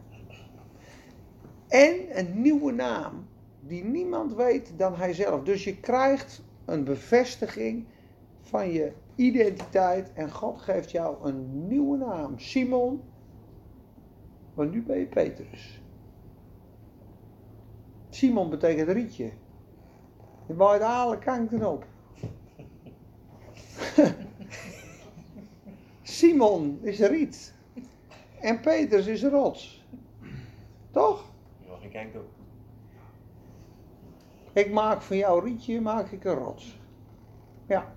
[1.67, 3.27] En een nieuwe naam
[3.59, 5.43] die niemand weet dan hijzelf.
[5.43, 7.85] Dus je krijgt een bevestiging
[8.41, 12.39] van je identiteit en God geeft jou een nieuwe naam.
[12.39, 13.01] Simon,
[14.53, 15.81] maar nu ben je Petrus.
[18.09, 19.31] Simon betekent rietje.
[20.47, 21.85] Je waait alle kanten op.
[26.01, 27.53] Simon is riet.
[28.39, 29.85] En Petrus is rots.
[30.91, 31.31] Toch?
[31.65, 32.29] Ja, geen kijk op.
[34.53, 36.79] Ik maak van jouw rietje maak ik een rots.
[37.67, 37.93] Ja.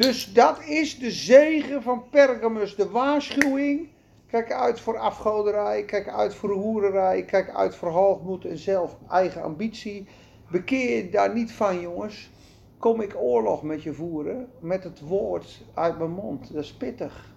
[0.00, 3.88] Dus dat is de zegen van Pergamus, de waarschuwing.
[4.26, 9.42] Kijk uit voor afgoderij, kijk uit voor hoererij, kijk uit voor hoogmoed en zelf eigen
[9.42, 10.08] ambitie.
[10.50, 12.30] Bekeer je daar niet van, jongens.
[12.78, 16.52] Kom ik oorlog met je voeren, met het woord uit mijn mond.
[16.52, 17.34] Dat is pittig.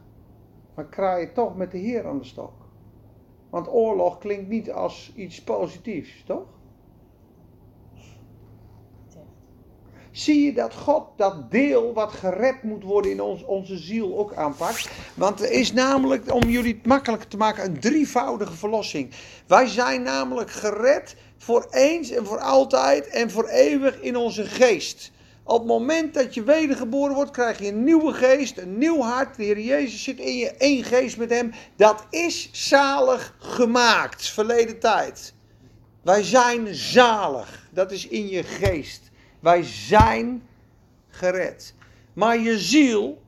[0.76, 2.54] Maar kraai je toch met de Heer aan de stok.
[3.50, 6.48] Want oorlog klinkt niet als iets positiefs, toch?
[10.14, 14.34] Zie je dat God dat deel wat gered moet worden in ons, onze ziel ook
[14.34, 14.90] aanpakt?
[15.14, 19.12] Want er is namelijk, om jullie het makkelijker te maken, een drievoudige verlossing.
[19.48, 25.12] Wij zijn namelijk gered voor eens en voor altijd en voor eeuwig in onze geest.
[25.44, 29.36] Op het moment dat je wedergeboren wordt, krijg je een nieuwe geest, een nieuw hart.
[29.36, 31.52] De Heer Jezus zit in je, één geest met Hem.
[31.76, 35.34] Dat is zalig gemaakt, verleden tijd.
[36.02, 39.12] Wij zijn zalig, dat is in je geest.
[39.44, 40.48] Wij zijn
[41.08, 41.74] gered.
[42.14, 43.22] Maar je ziel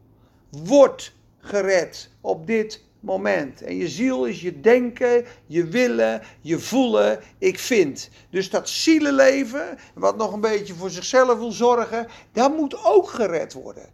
[0.50, 3.62] wordt gered op dit moment.
[3.62, 8.10] En je ziel is je denken, je willen, je voelen, ik vind.
[8.30, 13.54] Dus dat zielenleven, wat nog een beetje voor zichzelf wil zorgen, dat moet ook gered
[13.54, 13.90] worden.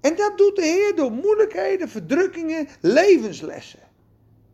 [0.00, 3.88] En dat doet de Heer door moeilijkheden, verdrukkingen, levenslessen.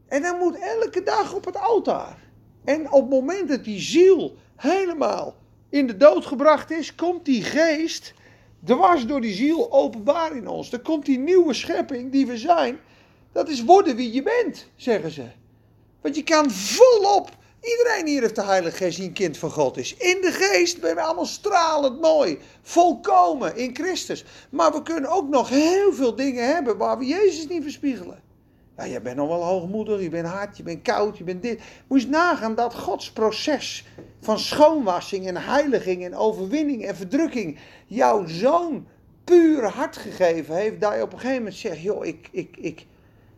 [0.09, 2.19] En dat moet elke dag op het altaar.
[2.65, 5.35] En op het moment dat die ziel helemaal
[5.69, 8.15] in de dood gebracht is, komt die geest
[8.65, 10.71] dwars door die ziel openbaar in ons.
[10.71, 12.79] Dan komt die nieuwe schepping die we zijn.
[13.33, 15.25] Dat is worden wie je bent, zeggen ze.
[16.01, 17.31] Want je kan volop.
[17.61, 19.97] Iedereen hier heeft de Heilige Geest die een kind van God is.
[19.97, 22.39] In de geest ben we allemaal stralend mooi.
[22.63, 24.25] Volkomen in Christus.
[24.51, 28.23] Maar we kunnen ook nog heel veel dingen hebben waar we Jezus niet verspiegelen.
[28.77, 31.61] Ja, je bent nog wel hoogmoedig, je bent hard, je bent koud, je bent dit.
[31.87, 33.85] Moet je nagaan dat Gods proces
[34.27, 38.87] van schoonwassing en heiliging en overwinning en verdrukking jouw zo'n
[39.25, 40.81] puur hart gegeven heeft.
[40.81, 42.87] Dat je op een gegeven moment zegt, joh, ik, ik, ik,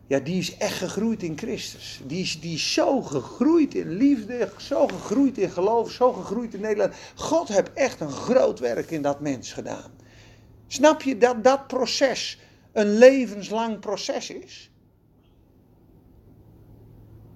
[0.07, 2.01] ja, die is echt gegroeid in Christus.
[2.05, 6.61] Die is, die is zo gegroeid in liefde, zo gegroeid in geloof, zo gegroeid in
[6.61, 6.93] Nederland.
[7.15, 9.91] God heeft echt een groot werk in dat mens gedaan.
[10.67, 12.39] Snap je dat dat proces
[12.71, 14.71] een levenslang proces is?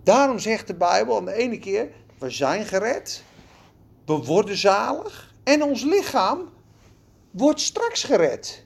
[0.04, 3.24] Daarom zegt de Bijbel aan de ene keer, we zijn gered,
[4.06, 6.50] we worden zalig en ons lichaam
[7.32, 8.66] wordt straks gered.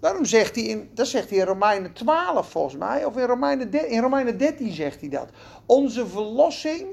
[0.00, 3.90] Daarom zegt hij, in, dat zegt hij in Romeinen 12 volgens mij, of in Romeinen,
[3.90, 5.28] in Romeinen 13 zegt hij dat.
[5.66, 6.86] Onze verlossing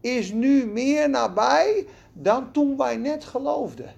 [0.00, 3.94] is nu meer nabij dan toen wij net geloofden.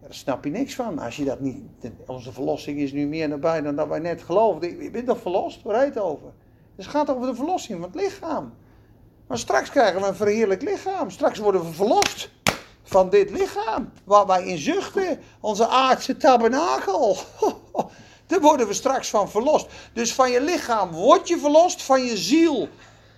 [0.00, 0.98] Daar snap je niks van.
[0.98, 1.62] Als je dat niet,
[2.06, 4.82] onze verlossing is nu meer nabij dan dat wij net geloofden.
[4.82, 5.62] Je bent toch verlost?
[5.62, 6.32] Waar heet het over?
[6.76, 8.52] Dus het gaat over de verlossing van het lichaam.
[9.26, 11.10] Maar straks krijgen we een verheerlijk lichaam.
[11.10, 12.30] Straks worden we verlost
[12.82, 13.92] van dit lichaam.
[14.04, 15.20] Waar wij in zuchten.
[15.40, 17.16] Onze aardse tabernakel.
[18.26, 19.66] Daar worden we straks van verlost.
[19.92, 21.82] Dus van je lichaam word je verlost.
[21.82, 22.68] Van je ziel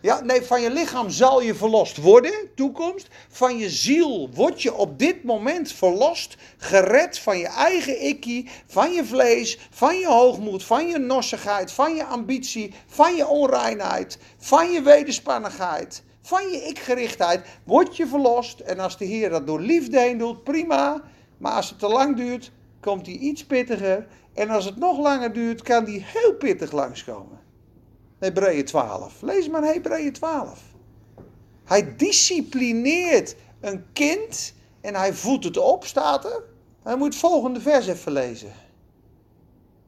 [0.06, 3.08] ja, nee, van je lichaam zal je verlost worden, toekomst.
[3.28, 8.92] Van je ziel word je op dit moment verlost, gered van je eigen ikkie, van
[8.92, 14.70] je vlees, van je hoogmoed, van je nossigheid, van je ambitie, van je onreinheid, van
[14.70, 17.46] je wederspannigheid, van je ikgerichtheid.
[17.64, 21.02] Word je verlost en als de Heer dat door liefde heen doet, prima.
[21.38, 24.06] Maar als het te lang duurt, komt hij iets pittiger.
[24.34, 27.45] En als het nog langer duurt, kan hij heel pittig langskomen.
[28.26, 29.22] Hebreeën 12.
[29.22, 30.60] Lees maar Hebreeën 12.
[31.64, 36.42] Hij disciplineert een kind en hij voedt het op, staat er.
[36.82, 38.52] Hij moet het volgende vers even lezen.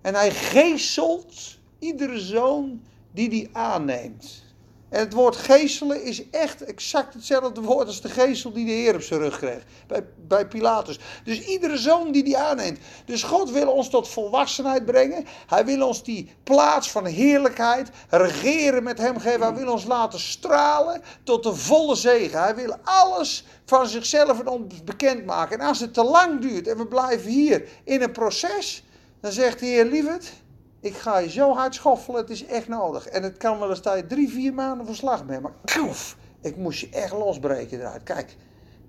[0.00, 4.44] En hij geestelt iedere zoon die die aanneemt.
[4.88, 8.94] En het woord geestelen is echt exact hetzelfde woord als de geestel die de Heer
[8.94, 9.62] op zijn rug kreeg.
[9.86, 10.98] Bij, bij Pilatus.
[11.24, 12.78] Dus iedere zoon die die aanneemt.
[13.04, 15.26] Dus God wil ons tot volwassenheid brengen.
[15.46, 19.40] Hij wil ons die plaats van heerlijkheid, regeren met hem geven.
[19.40, 22.42] Hij wil ons laten stralen tot de volle zegen.
[22.42, 25.58] Hij wil alles van zichzelf en ons bekendmaken.
[25.58, 28.84] En als het te lang duurt en we blijven hier in een proces,
[29.20, 30.32] dan zegt de Heer, lieverd
[30.80, 33.06] ik ga je zo hard schoffelen, het is echt nodig.
[33.06, 35.42] En het kan wel eens dat je drie, vier maanden verslag bent.
[35.42, 38.02] Maar koef, ik moest je echt losbreken eruit.
[38.02, 38.36] Kijk,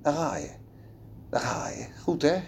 [0.02, 0.50] daar ga je.
[1.30, 1.86] Daar ga je.
[2.04, 2.42] Goed hè?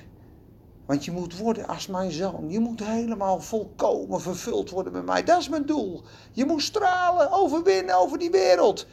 [0.85, 2.49] Want je moet worden als mijn zoon.
[2.49, 5.23] Je moet helemaal volkomen vervuld worden met mij.
[5.23, 6.03] Dat is mijn doel.
[6.31, 8.87] Je moet stralen, overwinnen over die wereld.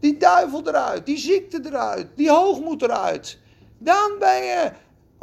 [0.00, 3.38] Die duivel eruit, die ziekte eruit, die hoogmoed eruit.
[3.78, 4.72] Dan ben je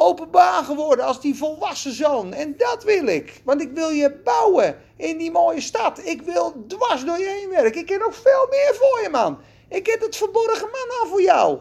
[0.01, 2.33] openbaar geworden als die volwassen zoon.
[2.33, 3.41] En dat wil ik.
[3.43, 6.05] Want ik wil je bouwen in die mooie stad.
[6.05, 7.81] Ik wil dwars door je heen werken.
[7.81, 9.39] Ik heb nog veel meer voor je, man.
[9.69, 11.59] Ik heb het verborgen man al voor jou.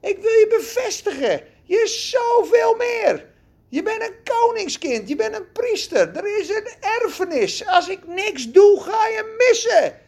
[0.00, 1.42] Ik wil je bevestigen.
[1.62, 3.28] Je is zoveel meer.
[3.68, 5.08] Je bent een koningskind.
[5.08, 6.16] Je bent een priester.
[6.16, 7.66] Er is een erfenis.
[7.66, 9.98] Als ik niks doe, ga je missen.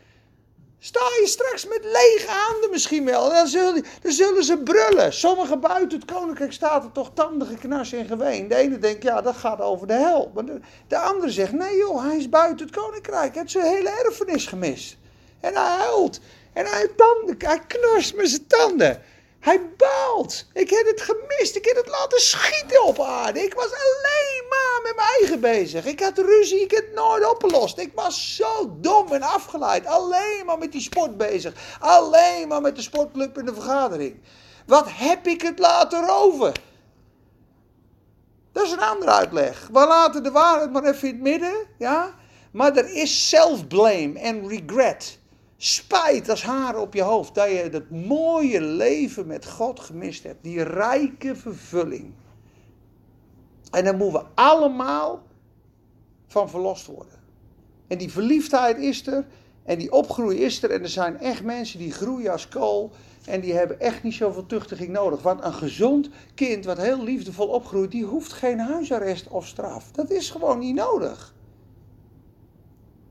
[0.84, 3.28] Sta je straks met lege handen misschien wel.
[3.28, 5.12] Dan zullen, zullen ze brullen.
[5.12, 8.48] Sommigen buiten het koninkrijk staat er toch tanden geknars en geween.
[8.48, 10.30] De ene denkt, ja, dat gaat over de hel.
[10.34, 13.32] Maar de, de andere zegt, nee joh, hij is buiten het koninkrijk.
[13.32, 14.96] Hij heeft zijn hele erfenis gemist.
[15.40, 16.20] En hij huilt.
[16.52, 19.02] En hij, tanden, hij knarst met zijn tanden.
[19.42, 20.46] Hij baalt.
[20.52, 21.56] Ik heb het gemist.
[21.56, 23.42] Ik heb het laten schieten op aarde.
[23.42, 25.84] Ik was alleen maar met mijn eigen bezig.
[25.84, 26.60] Ik had ruzie.
[26.60, 27.78] Ik heb het nooit opgelost.
[27.78, 29.86] Ik was zo dom en afgeleid.
[29.86, 31.54] Alleen maar met die sport bezig.
[31.80, 34.20] Alleen maar met de sportclub in de vergadering.
[34.66, 36.52] Wat heb ik het laten roven?
[38.52, 39.68] Dat is een andere uitleg.
[39.72, 41.66] We laten de waarheid maar even in het midden.
[41.78, 42.14] Ja?
[42.52, 45.18] Maar er is self-blame en regret
[45.64, 50.42] spijt als haar op je hoofd dat je dat mooie leven met God gemist hebt.
[50.42, 52.12] Die rijke vervulling.
[53.70, 55.22] En daar moeten we allemaal
[56.26, 57.18] van verlost worden.
[57.88, 59.26] En die verliefdheid is er.
[59.62, 60.70] En die opgroei is er.
[60.70, 62.90] En er zijn echt mensen die groeien als kool.
[63.24, 65.22] En die hebben echt niet zoveel tuchtiging nodig.
[65.22, 69.90] Want een gezond kind wat heel liefdevol opgroeit, die hoeft geen huisarrest of straf.
[69.90, 71.34] Dat is gewoon niet nodig.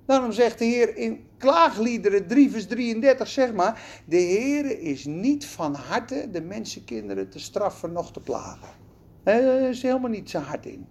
[0.06, 5.46] Daarom zegt de Heer in Klaagliederen 3 vers 33, zeg maar, de Heer is niet
[5.46, 8.68] van harte de mensenkinderen te straffen nog te plagen.
[9.24, 10.88] Daar is helemaal niet zijn hart in.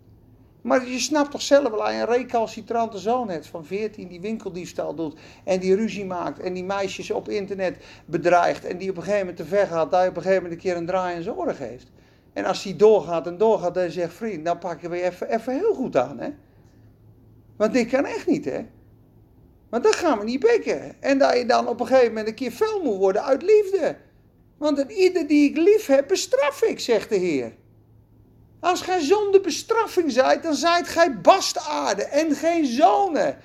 [0.62, 4.94] Maar je snapt toch zelf wel, je een recalcitrante zoon hebt van 14 die winkeldiefstal
[4.94, 9.02] doet en die ruzie maakt en die meisjes op internet bedreigt en die op een
[9.02, 11.22] gegeven moment te ver gaat, hij op een gegeven moment een keer een draai in
[11.22, 11.90] zijn oren geeft.
[12.32, 15.54] En als hij doorgaat en doorgaat, dan zegt vriend, dan pak je weer even, even
[15.54, 16.30] heel goed aan, hè.
[17.56, 18.66] Want dit kan echt niet, hè.
[19.70, 20.96] Want dat gaan we niet pikken.
[21.00, 23.96] En dat je dan op een gegeven moment een keer fel moet worden uit liefde.
[24.58, 27.52] Want een ieder die ik lief heb, bestraf ik, zegt de Heer.
[28.60, 33.38] Als gij zonder bestraffing zijt, dan zijt gij bastaarden en geen zonen.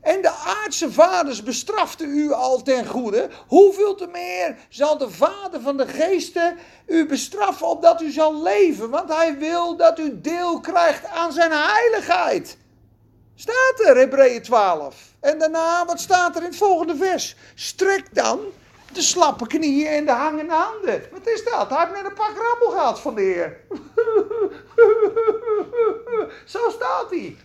[0.00, 3.28] En de aardse vaders bestraften u al ten goede.
[3.46, 6.56] Hoeveel te meer zal de vader van de geesten
[6.86, 8.90] u bestraffen opdat u zal leven.
[8.90, 12.56] Want hij wil dat u deel krijgt aan zijn heiligheid.
[13.42, 15.14] Staat er, Hebreeën 12.
[15.20, 17.36] En daarna, wat staat er in het volgende vers?
[17.54, 18.40] Strek dan
[18.92, 21.02] de slappe knieën en de hangende handen.
[21.12, 21.68] Wat is dat?
[21.68, 23.60] Hij heeft net een pak rammel gehad van de Heer.
[26.52, 27.36] Zo staat hij.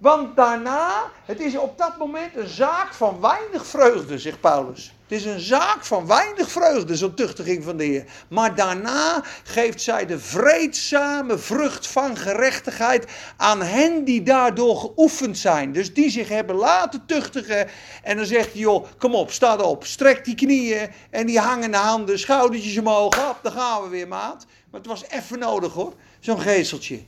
[0.00, 4.94] Want daarna, het is op dat moment een zaak van weinig vreugde, zegt Paulus.
[5.06, 8.04] Het is een zaak van weinig vreugde, zo'n tuchtiging van de Heer.
[8.28, 15.72] Maar daarna geeft zij de vreedzame vrucht van gerechtigheid aan hen die daardoor geoefend zijn.
[15.72, 17.68] Dus die zich hebben laten tuchtigen.
[18.02, 21.76] En dan zegt hij, joh, kom op, sta op, strek die knieën en die hangende
[21.76, 23.14] handen, schoudertjes omhoog.
[23.14, 24.46] Hop, dan gaan we weer, maat.
[24.70, 27.00] Maar het was even nodig hoor, zo'n gezeltje.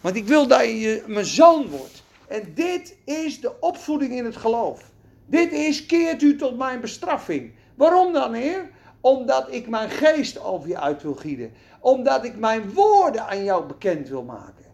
[0.00, 2.04] Want ik wil dat je mijn zoon wordt.
[2.28, 4.90] En dit is de opvoeding in het geloof.
[5.26, 7.52] Dit is, keert u tot mijn bestraffing.
[7.74, 8.70] Waarom dan, Heer?
[9.00, 11.52] Omdat ik mijn geest over je uit wil gieden.
[11.80, 14.64] Omdat ik mijn woorden aan jou bekend wil maken.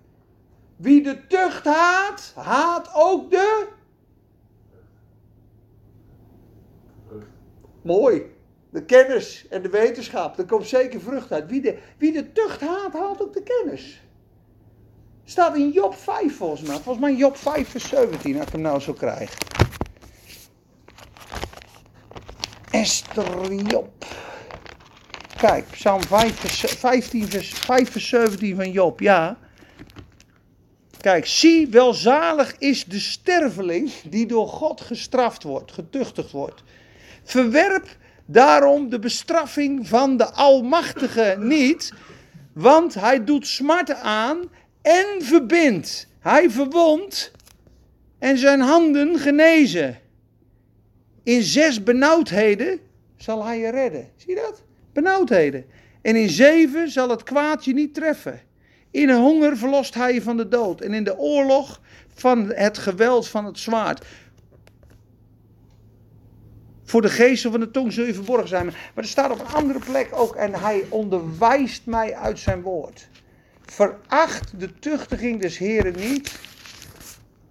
[0.77, 3.69] Wie de tucht haat, haat ook de.
[7.83, 8.23] Mooi.
[8.71, 10.39] De kennis en de wetenschap.
[10.39, 11.51] Er komt zeker vrucht uit.
[11.51, 14.03] Wie de, wie de tucht haat, haat ook de kennis.
[15.25, 16.77] Staat in Job 5 volgens mij.
[16.77, 19.39] Volgens mij Job 5 vers 17, als ik hem nou zo krijg.
[22.71, 24.05] Esther Job.
[25.37, 29.39] Kijk, Psalm 5 vers, 15 vers, 5 vers 17 van Job, ja.
[31.01, 36.63] Kijk, zie, welzalig is de sterveling die door God gestraft wordt, getuchtigd wordt.
[37.25, 37.97] Verwerp
[38.27, 41.93] daarom de bestraffing van de Almachtige niet,
[42.53, 44.39] want hij doet smart aan
[44.83, 46.07] en verbindt.
[46.21, 47.31] Hij verwondt
[48.19, 49.99] en zijn handen genezen.
[51.23, 52.81] In zes benauwdheden
[53.17, 54.09] zal hij je redden.
[54.17, 54.63] Zie je dat?
[54.93, 55.65] Benauwdheden.
[56.03, 58.41] En in zeven zal het kwaad je niet treffen.
[58.91, 60.81] In een honger verlost hij je van de dood.
[60.81, 61.81] En in de oorlog
[62.15, 64.05] van het geweld van het zwaard.
[66.85, 68.65] Voor de geestel van de tong zul je verborgen zijn.
[68.65, 70.37] Maar er staat op een andere plek ook.
[70.37, 73.09] En hij onderwijst mij uit zijn woord.
[73.73, 76.41] Veracht de tuchtiging des Heren niet,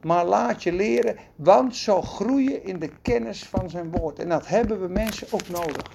[0.01, 4.19] maar laat je leren, want zo groeien in de kennis van zijn woord.
[4.19, 5.91] En dat hebben we mensen ook nodig.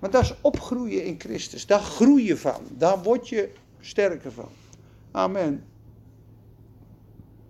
[0.00, 1.66] Want dat is opgroeien in Christus.
[1.66, 2.60] Daar groei je van.
[2.70, 4.48] Daar word je sterker van.
[5.10, 5.64] Amen.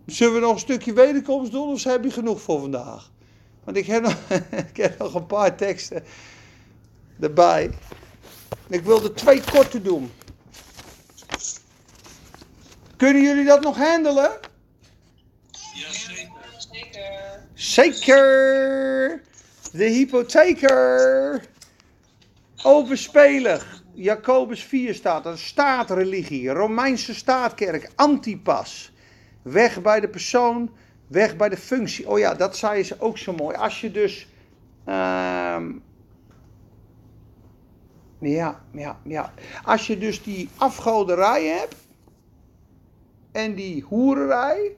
[0.07, 3.11] Zullen we nog een stukje wederkomst doen of heb je genoeg voor vandaag?
[3.65, 4.17] Want ik heb nog,
[4.71, 6.03] ik heb nog een paar teksten
[7.21, 7.71] erbij.
[8.69, 10.11] Ik wilde twee korte doen.
[12.97, 14.31] Kunnen jullie dat nog handelen?
[15.75, 16.31] Jazeker.
[16.57, 17.43] Zeker.
[17.55, 19.23] Zeker!
[19.73, 21.43] De hypotheker.
[22.63, 23.83] Overspelig.
[23.95, 28.93] Jacobus 4 staat, een staatreligie, Romeinse staatkerk, antipas.
[29.43, 30.71] Weg bij de persoon,
[31.07, 32.09] weg bij de functie.
[32.09, 33.57] Oh ja, dat zei ze ook zo mooi.
[33.57, 34.29] Als je dus.
[34.85, 35.73] ehm,
[38.19, 39.33] ja, ja, ja.
[39.65, 41.77] Als je dus die afgoderij hebt.
[43.35, 44.76] En die hoererij.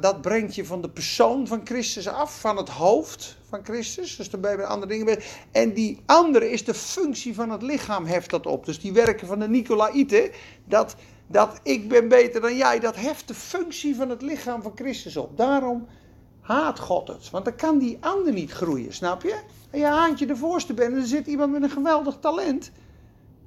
[0.00, 4.16] Dat brengt je van de persoon van Christus af, van het hoofd van Christus.
[4.16, 5.36] Dus dan ben je bij andere dingen bezig.
[5.50, 8.66] En die andere is de functie van het lichaam, heft dat op.
[8.66, 10.30] Dus die werken van de Nicolaïten,
[10.64, 10.96] dat,
[11.26, 15.16] dat ik ben beter dan jij, dat heft de functie van het lichaam van Christus
[15.16, 15.36] op.
[15.36, 15.86] Daarom
[16.40, 17.30] haat God het.
[17.30, 19.40] Want dan kan die ander niet groeien, snap je?
[19.70, 22.70] En je haantje de voorste bent en er zit iemand met een geweldig talent.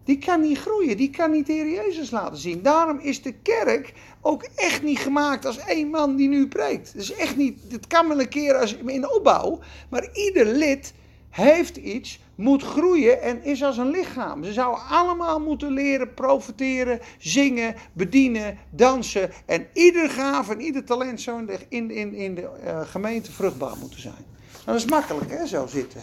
[0.06, 2.62] Die kan niet groeien, die kan niet de Heer Jezus laten zien.
[2.62, 6.95] Daarom is de kerk ook echt niet gemaakt als één man die nu preekt.
[6.95, 10.93] Is echt niet, het kan wel een keer als, in opbouw, maar ieder lid
[11.30, 14.43] heeft iets, moet groeien en is als een lichaam.
[14.43, 19.32] Ze zouden allemaal moeten leren profiteren, zingen, bedienen, dansen.
[19.45, 23.78] En ieder gave en ieder talent zou in de, in, in, de uh, gemeente vruchtbaar
[23.78, 24.26] moeten zijn.
[24.51, 26.01] Nou, dat is makkelijk hè, zo zitten.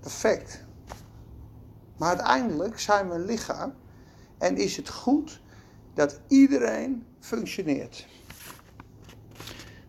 [0.00, 0.64] Perfect.
[2.00, 3.74] Maar uiteindelijk zijn we een lichaam
[4.38, 5.40] en is het goed
[5.94, 8.06] dat iedereen functioneert.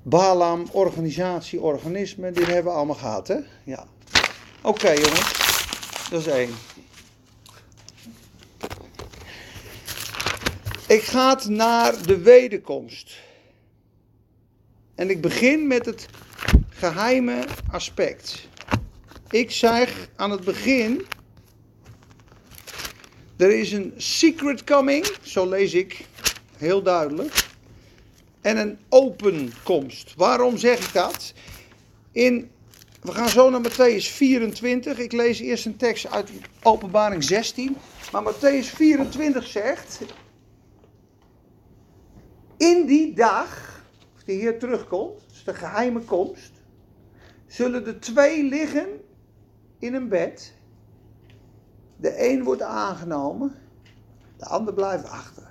[0.01, 3.39] Balaam, organisatie, organisme, die hebben we allemaal gehad, hè?
[3.63, 3.85] Ja.
[4.61, 5.33] Oké, jongens.
[6.09, 6.49] Dat is één.
[10.87, 13.19] Ik ga naar de wederkomst.
[14.95, 16.07] En ik begin met het
[16.69, 18.47] geheime aspect.
[19.29, 21.05] Ik zeg aan het begin.
[23.41, 26.05] Er is een secret coming, zo lees ik
[26.57, 27.47] heel duidelijk.
[28.41, 30.13] En een open komst.
[30.15, 31.33] Waarom zeg ik dat?
[32.11, 32.51] In,
[33.01, 34.97] we gaan zo naar Matthäus 24.
[34.97, 36.29] Ik lees eerst een tekst uit
[36.63, 37.77] Openbaring 16.
[38.11, 39.99] Maar Matthäus 24 zegt.
[42.57, 43.81] In die dag,
[44.13, 46.51] als de Heer terugkomt, is de geheime komst,
[47.47, 48.87] zullen de twee liggen
[49.79, 50.53] in een bed.
[52.01, 53.55] De een wordt aangenomen,
[54.37, 55.43] de ander blijft achter.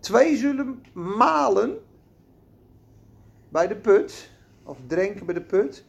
[0.00, 1.78] Twee zullen malen
[3.48, 4.30] bij de put,
[4.62, 5.84] of drinken bij de put.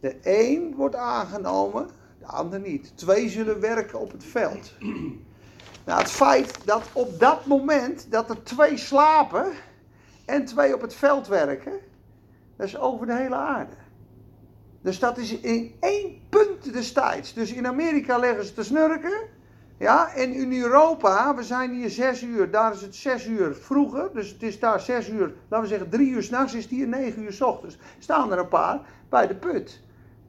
[0.00, 2.96] De een wordt aangenomen, de ander niet.
[2.96, 4.72] Twee zullen werken op het veld.
[5.84, 9.52] Nou, het feit dat op dat moment dat er twee slapen
[10.24, 11.72] en twee op het veld werken,
[12.56, 13.72] dat is over de hele aarde.
[14.86, 17.32] Dus dat is in één punt destijds.
[17.34, 19.28] Dus in Amerika leggen ze te snurken.
[19.78, 24.10] Ja, en in Europa, we zijn hier zes uur, daar is het zes uur vroeger.
[24.12, 26.88] Dus het is daar zes uur, laten we zeggen drie uur s'nachts, is het hier
[26.88, 27.78] negen uur s ochtends.
[27.98, 29.82] Staan er een paar bij de put.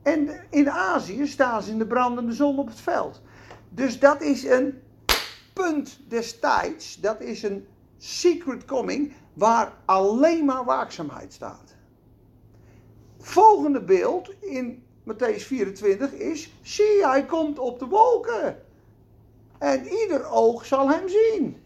[0.03, 3.21] En in Azië staan ze in de brandende zon op het veld.
[3.69, 4.81] Dus dat is een
[5.53, 11.76] punt destijds, dat is een secret coming, waar alleen maar waakzaamheid staat.
[13.27, 18.61] Volgende beeld in Matthäus 24 is: zie, hij komt op de wolken.
[19.57, 21.61] En ieder oog zal hem zien.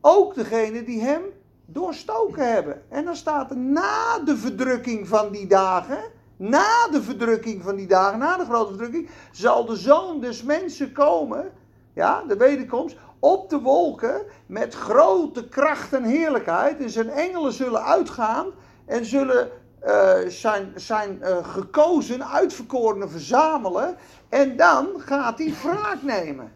[0.00, 1.22] Ook degene die hem
[1.66, 2.82] doorstoken hebben.
[2.88, 6.02] En dan staat er na de verdrukking van die dagen,
[6.36, 10.92] na de verdrukking van die dagen, na de grote verdrukking, zal de zoon des mensen
[10.92, 11.52] komen,
[11.92, 16.80] ja, de wederkomst, op de wolken met grote kracht en heerlijkheid.
[16.80, 18.46] En zijn engelen zullen uitgaan
[18.84, 19.50] en zullen
[19.86, 23.96] uh, zijn, zijn uh, gekozen, uitverkorenen verzamelen.
[24.28, 26.52] En dan gaat hij wraak nemen.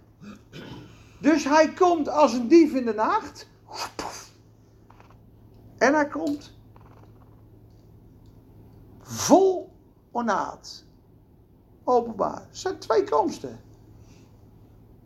[1.20, 3.48] Dus hij komt als een dief in de nacht.
[5.78, 6.54] En hij komt
[9.02, 9.72] vol
[10.10, 10.84] ornaat.
[11.84, 12.40] Openbaar.
[12.48, 13.60] Het zijn twee komsten.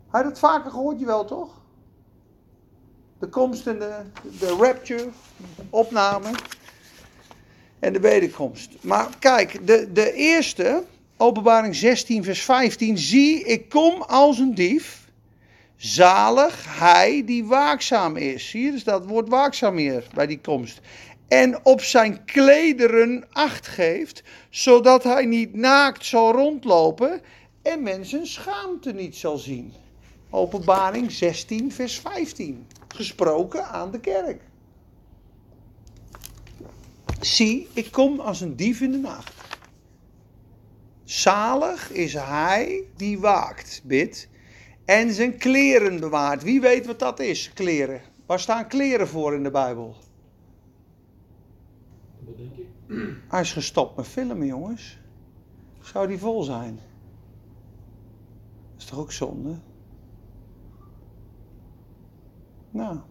[0.09, 1.49] Hij het vaker gehoord, je wel toch?
[3.19, 4.01] De komst en de,
[4.39, 5.09] de rapture,
[5.69, 6.31] opname
[7.81, 8.69] en de wederkomst.
[8.81, 10.83] Maar kijk, de, de eerste,
[11.17, 12.97] openbaring 16, vers 15.
[12.97, 14.99] Zie, ik kom als een dief.
[15.75, 18.51] Zalig hij die waakzaam is.
[18.51, 20.79] Hier is dat woord waakzaam hier bij die komst.
[21.27, 27.21] En op zijn klederen acht geeft, zodat hij niet naakt zal rondlopen
[27.61, 29.73] en mensen schaamte niet zal zien.
[30.29, 32.67] Openbaring 16, vers 15.
[32.87, 34.41] Gesproken aan de kerk.
[37.21, 39.33] Zie, ik kom als een dief in de nacht.
[41.03, 44.29] Zalig is hij die waakt, bid,
[44.85, 46.43] en zijn kleren bewaart.
[46.43, 48.01] Wie weet wat dat is, kleren?
[48.25, 49.95] Waar staan kleren voor in de Bijbel?
[52.19, 52.67] Wat denk ik?
[53.27, 54.99] Hij is gestopt met filmen, jongens.
[55.81, 56.75] Zou die vol zijn?
[58.71, 59.59] Dat is toch ook zonde?
[62.69, 63.03] Nou, dan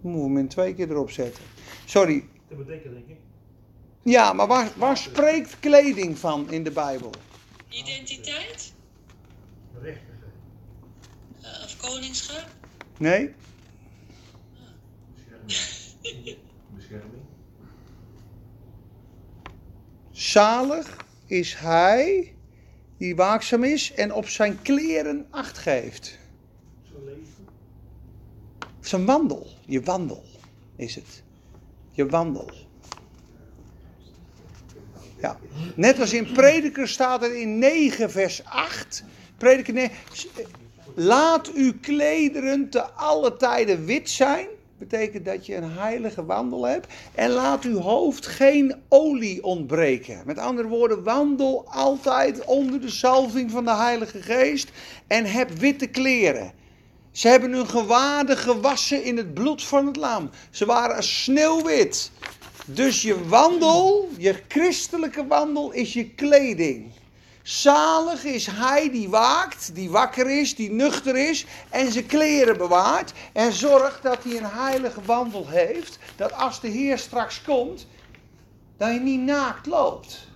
[0.00, 1.44] moeten we hem in twee keer erop zetten.
[1.84, 3.25] Sorry, Te bedenken, denk ik.
[4.06, 7.10] Ja, maar waar, waar spreekt kleding van in de Bijbel?
[7.68, 8.72] Identiteit?
[9.82, 12.48] Eh, of koningschap?
[12.98, 13.34] Nee?
[15.44, 16.38] Bescherming.
[16.76, 17.22] Bescherming.
[20.10, 20.96] Zalig
[21.26, 22.34] is hij
[22.96, 26.18] die waakzaam is en op zijn kleren acht geeft.
[26.82, 27.48] Zo leven.
[28.80, 30.24] Zijn wandel, je wandel
[30.76, 31.22] is het.
[31.90, 32.65] Je wandel.
[35.20, 35.38] Ja.
[35.74, 39.04] Net als in Prediker staat er in 9 vers 8.
[39.36, 39.94] Prediker 9.
[40.94, 44.46] Laat uw klederen te alle tijden wit zijn.
[44.78, 46.86] Betekent dat je een heilige wandel hebt.
[47.14, 50.22] En laat uw hoofd geen olie ontbreken.
[50.24, 54.70] Met andere woorden, wandel altijd onder de salving van de Heilige Geest.
[55.06, 56.52] En heb witte kleren.
[57.10, 60.30] Ze hebben hun gewaden gewassen in het bloed van het lam.
[60.50, 62.10] Ze waren sneeuwwit.
[62.68, 66.92] Dus je wandel, je christelijke wandel, is je kleding.
[67.42, 73.12] Zalig is hij die waakt, die wakker is, die nuchter is en zijn kleren bewaart.
[73.32, 75.98] En zorgt dat hij een heilige wandel heeft.
[76.16, 77.86] Dat als de Heer straks komt,
[78.76, 80.28] dat je niet naakt loopt.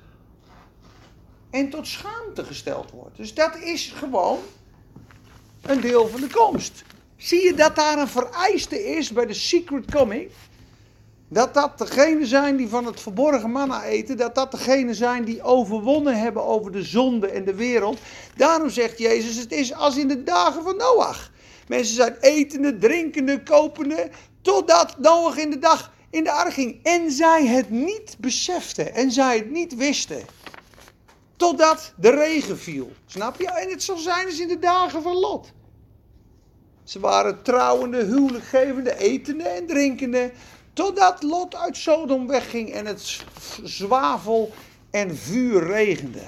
[1.51, 3.17] En tot schaamte gesteld wordt.
[3.17, 4.39] Dus dat is gewoon
[5.63, 6.83] een deel van de komst.
[7.17, 10.31] Zie je dat daar een vereiste is bij de secret coming?
[11.33, 14.17] Dat dat degenen zijn die van het verborgen manna eten.
[14.17, 17.99] Dat dat degenen zijn die overwonnen hebben over de zonde en de wereld.
[18.37, 21.31] Daarom zegt Jezus, het is als in de dagen van Noach.
[21.69, 24.11] Mensen zijn etende, drinkende, kopende.
[24.43, 26.81] Totdat Noach in de dag in de ark ging.
[26.83, 28.95] En zij het niet beseften.
[28.95, 30.23] En zij het niet wisten.
[31.37, 32.93] Totdat de regen viel.
[33.07, 33.51] Snap je?
[33.51, 35.53] En het zal zijn als in de dagen van Lot.
[36.85, 40.33] Ze waren trouwende, huwelijkgevende, etende en drinkende.
[40.81, 43.25] Totdat Lot uit Sodom wegging en het
[43.65, 44.53] zwavel
[44.91, 46.23] en vuur regende.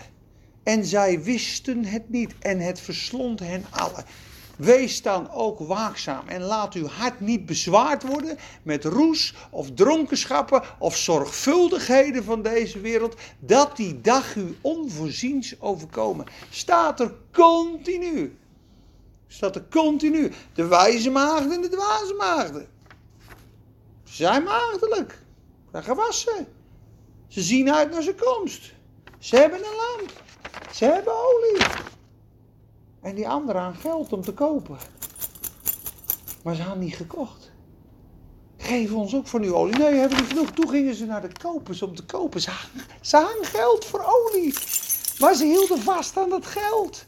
[0.62, 4.04] En zij wisten het niet en het verslond hen allen.
[4.56, 10.62] Wees dan ook waakzaam en laat uw hart niet bezwaard worden met roes of dronkenschappen
[10.78, 16.26] of zorgvuldigheden van deze wereld, dat die dag u onvoorziens overkomen.
[16.50, 18.36] Staat er continu.
[19.28, 20.32] Staat er continu.
[20.54, 22.71] De wijze maagden en de dwaze maagden.
[24.12, 25.18] Ze zijn maagdelijk.
[25.64, 26.46] Ze zijn gewassen.
[27.28, 28.72] Ze zien uit naar zijn komst.
[29.18, 30.22] Ze hebben een lamp.
[30.72, 31.66] Ze hebben olie.
[33.00, 34.76] En die anderen aan geld om te kopen.
[36.42, 37.50] Maar ze hadden niet gekocht.
[38.56, 39.76] Geef ons ook van uw olie.
[39.76, 40.50] Nee, hebben niet genoeg.
[40.50, 42.40] Toen gingen ze naar de kopers om te kopen.
[42.40, 42.50] Ze
[43.00, 44.54] ze hadden geld voor olie.
[45.18, 47.04] Maar ze hielden vast aan dat geld.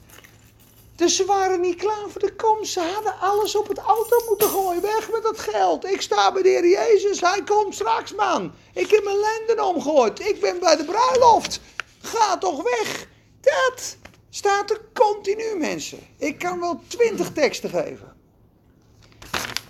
[0.96, 2.72] Dus ze waren niet klaar voor de komst.
[2.72, 4.82] Ze hadden alles op het auto moeten gooien.
[4.82, 5.84] Weg met dat geld.
[5.84, 7.20] Ik sta bij de Heer Jezus.
[7.20, 8.52] Hij komt straks, man.
[8.72, 10.20] Ik heb mijn lenden omgegooid.
[10.20, 11.60] Ik ben bij de bruiloft.
[12.02, 13.06] Ga toch weg.
[13.40, 13.96] Dat
[14.30, 15.98] staat er continu, mensen.
[16.18, 18.12] Ik kan wel twintig teksten geven.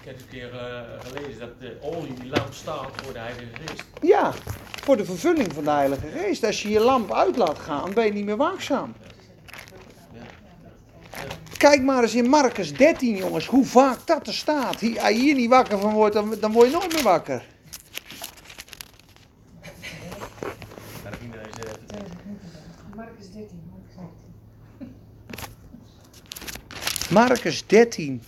[0.01, 3.47] Ik heb een keer eh, gelezen dat de olie die lamp staat voor de Heilige
[3.65, 3.83] Geest.
[4.01, 4.33] Ja,
[4.83, 6.45] voor de vervulling van de Heilige Geest.
[6.45, 8.95] Als je je lamp uit laat gaan, ben je niet meer waakzaam.
[11.57, 14.81] Kijk maar eens in Marcus 13, jongens, hoe vaak dat er staat.
[14.81, 17.35] Hier, als je hier niet wakker van wordt, dan, dan word je nooit meer wakker.
[17.35, 17.45] Er.
[21.31, 21.57] Marcus
[21.87, 22.11] 13.
[22.95, 23.61] Marcus 13.
[27.11, 28.23] Marcus 13.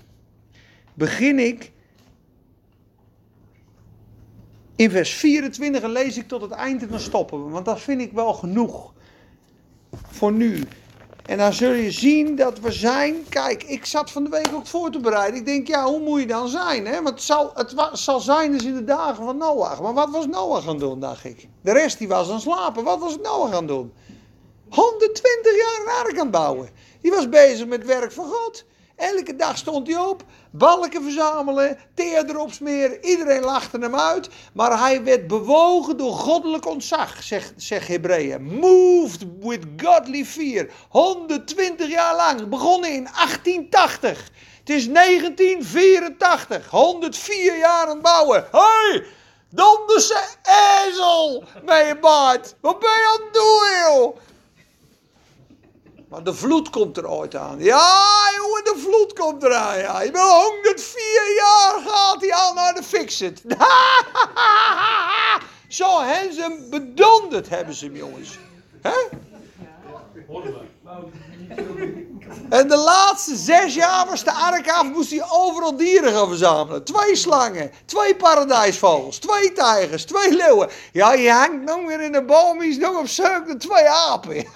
[0.94, 1.72] Begin ik
[4.76, 7.50] in vers 24 en lees ik tot het eind en dan stoppen we.
[7.50, 8.92] Want dat vind ik wel genoeg
[9.90, 10.62] voor nu.
[11.26, 13.28] En dan zul je zien dat we zijn.
[13.28, 15.40] Kijk, ik zat van de week ook voor te bereiden.
[15.40, 16.86] Ik denk, ja, hoe moet je dan zijn?
[16.86, 16.94] Hè?
[16.94, 19.80] Want het zal, het zal zijn als in de dagen van Noach.
[19.80, 21.48] Maar wat was Noach gaan doen, dacht ik?
[21.60, 22.84] De rest die was aan slapen.
[22.84, 23.92] Wat was Noach gaan doen?
[24.68, 26.68] 120 jaar een ark bouwen.
[27.00, 28.64] Die was bezig met werk van God.
[28.96, 30.24] Elke dag stond hij op,
[30.58, 33.04] balken verzamelen, teer erop smeren.
[33.04, 34.28] Iedereen lachte hem uit.
[34.52, 38.42] Maar hij werd bewogen door goddelijk ontzag, zegt, zegt Hebreeën.
[38.42, 40.66] Moved with godly fear.
[40.88, 42.48] 120 jaar lang.
[42.48, 44.30] Begonnen in 1880.
[44.58, 46.70] Het is 1984.
[46.70, 48.48] 104 jaar aan bouwen.
[48.50, 48.60] Hé!
[48.90, 49.04] Hey,
[49.50, 50.24] donderse
[50.86, 52.54] ezel je baard.
[52.60, 54.16] Wat ben je aan het doen, joh?
[56.08, 57.58] Maar de vloed komt er ooit aan.
[57.58, 58.04] Ja,
[58.36, 59.78] jongen, de vloed komt eraan.
[59.78, 60.02] Ja.
[60.02, 63.42] Je bent 104 jaar gaat hij al naar de fix-it.
[65.68, 68.38] Zo hebben ze hem bedonderd, hebben ze hem, jongens.
[68.80, 68.90] Hè?
[72.48, 76.84] En de laatste zes jaar was de ark af, moest hij overal dieren gaan verzamelen.
[76.84, 80.68] Twee slangen, twee paradijsvogels, twee tijgers, twee leeuwen.
[80.92, 84.34] Ja, je hangt nog weer in de boom, is nog op zoek naar twee apen.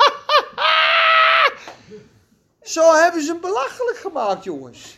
[2.62, 4.96] Zo hebben ze hem belachelijk gemaakt, jongens.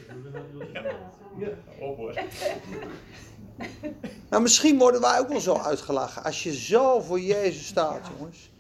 [4.31, 6.25] Nou, misschien worden wij ook wel zo uitgelachen.
[6.25, 8.51] Als je zo voor Jezus staat, jongens.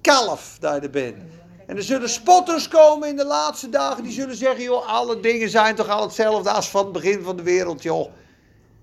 [0.00, 1.39] Kalf je er bent.
[1.70, 4.02] En er zullen spotters komen in de laatste dagen.
[4.02, 7.36] Die zullen zeggen, joh, alle dingen zijn toch al hetzelfde als van het begin van
[7.36, 8.10] de wereld, joh.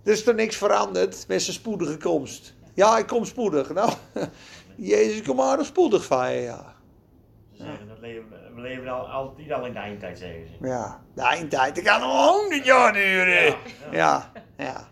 [0.03, 2.53] Er is toch niks veranderd met zijn spoedige komst.
[2.73, 3.73] Ja, ik kom spoedig.
[3.73, 3.91] Nou,
[4.75, 6.75] Jezus komt aardig spoedig van je, ja.
[7.51, 8.25] Ze zeggen dat leven,
[8.55, 10.67] we leven al, altijd al in de eindtijd, zeggen ze.
[10.67, 11.75] Ja, de eindtijd.
[11.75, 13.43] Dat kan nog honderd jaar duren.
[13.43, 13.55] Ja,
[13.91, 14.87] Ja, ja.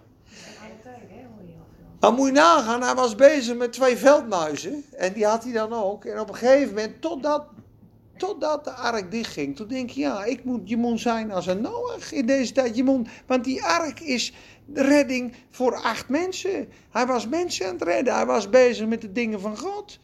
[2.00, 4.84] Dan moet je nagaan, hij was bezig met twee veldmuizen.
[4.92, 6.06] En die had hij dan ook.
[6.06, 7.46] En op een gegeven moment, totdat,
[8.18, 11.62] totdat de ark dichtging, toen denk je, ja, ik moet, je moet zijn als een
[11.62, 12.76] Noach in deze tijd.
[12.76, 14.34] Je moet, want die ark is
[14.74, 16.70] redding voor acht mensen.
[16.90, 18.16] Hij was mensen aan het redden.
[18.16, 20.00] Hij was bezig met de dingen van God.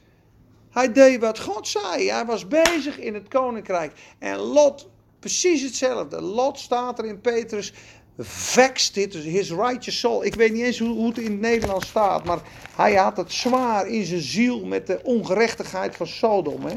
[0.70, 2.10] Hij deed wat God zei.
[2.10, 3.92] Hij was bezig in het koninkrijk.
[4.20, 4.90] En Lot,
[5.20, 6.22] precies hetzelfde.
[6.22, 7.74] Lot staat er in Petrus.
[8.18, 10.26] Vexed it, his righteous soul.
[10.26, 12.26] Ik weet niet eens hoe, hoe het in het Nederlands staat.
[12.26, 12.42] Maar
[12.76, 16.66] hij had het zwaar in zijn ziel met de ongerechtigheid van Sodom.
[16.66, 16.76] Hè?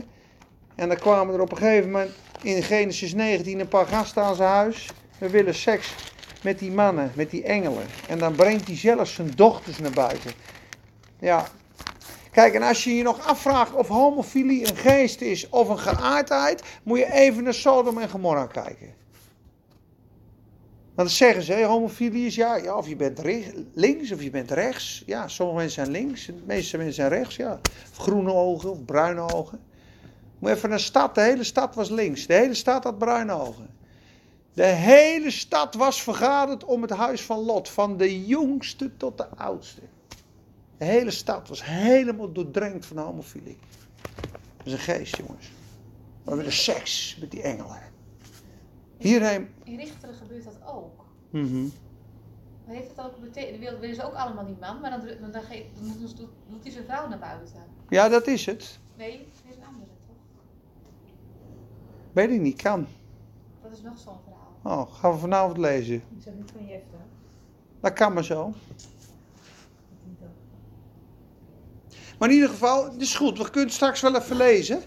[0.75, 2.11] En dan kwamen er op een gegeven moment
[2.43, 4.91] in Genesis 19 een paar gasten aan zijn huis.
[5.19, 5.95] We willen seks
[6.43, 7.87] met die mannen, met die engelen.
[8.09, 10.31] En dan brengt hij zelfs zijn dochters naar buiten.
[11.19, 11.47] Ja.
[12.31, 16.63] Kijk, en als je je nog afvraagt of homofilie een geest is of een geaardheid,
[16.83, 18.93] moet je even naar Sodom en Gomorra kijken.
[20.95, 23.21] Want dan zeggen ze, homofilie is ja, ja, of je bent
[23.75, 25.03] links of je bent rechts.
[25.07, 27.37] Ja, sommige mensen zijn links, de meeste mensen zijn rechts.
[27.37, 27.61] Ja.
[27.99, 29.61] Groene ogen of bruine ogen.
[30.39, 32.27] Moet even naar de stad, de hele stad was links.
[32.27, 33.69] De hele stad had bruine ogen.
[34.53, 39.29] De hele stad was vergaderd om het huis van Lot, van de jongste tot de
[39.29, 39.81] oudste.
[40.79, 43.59] De hele stad was helemaal doordrenkt van homofilie.
[44.57, 45.51] Dat is een geest, jongens.
[46.25, 47.83] We willen seks met die engelen.
[48.99, 49.49] Hierheen.
[49.65, 51.05] In Richteren gebeurt dat ook.
[52.67, 55.31] Maar heeft het ook betekend, willen, willen ze ook allemaal die man, maar dan, dan,
[55.31, 57.63] dan, dan doet hij zijn vrouw naar buiten.
[57.89, 58.79] Ja, dat is het.
[58.97, 60.17] Nee, dit is een andere toch?
[62.15, 62.87] Weet ik niet, kan.
[63.63, 64.83] Dat is nog zo'n verhaal.
[64.83, 66.03] Oh, gaan we vanavond lezen.
[66.19, 66.97] Is dat niet van Jefta?
[67.81, 68.55] Dat kan maar zo.
[72.19, 74.83] Maar in ieder geval, het is goed, we kunnen het straks wel even lezen.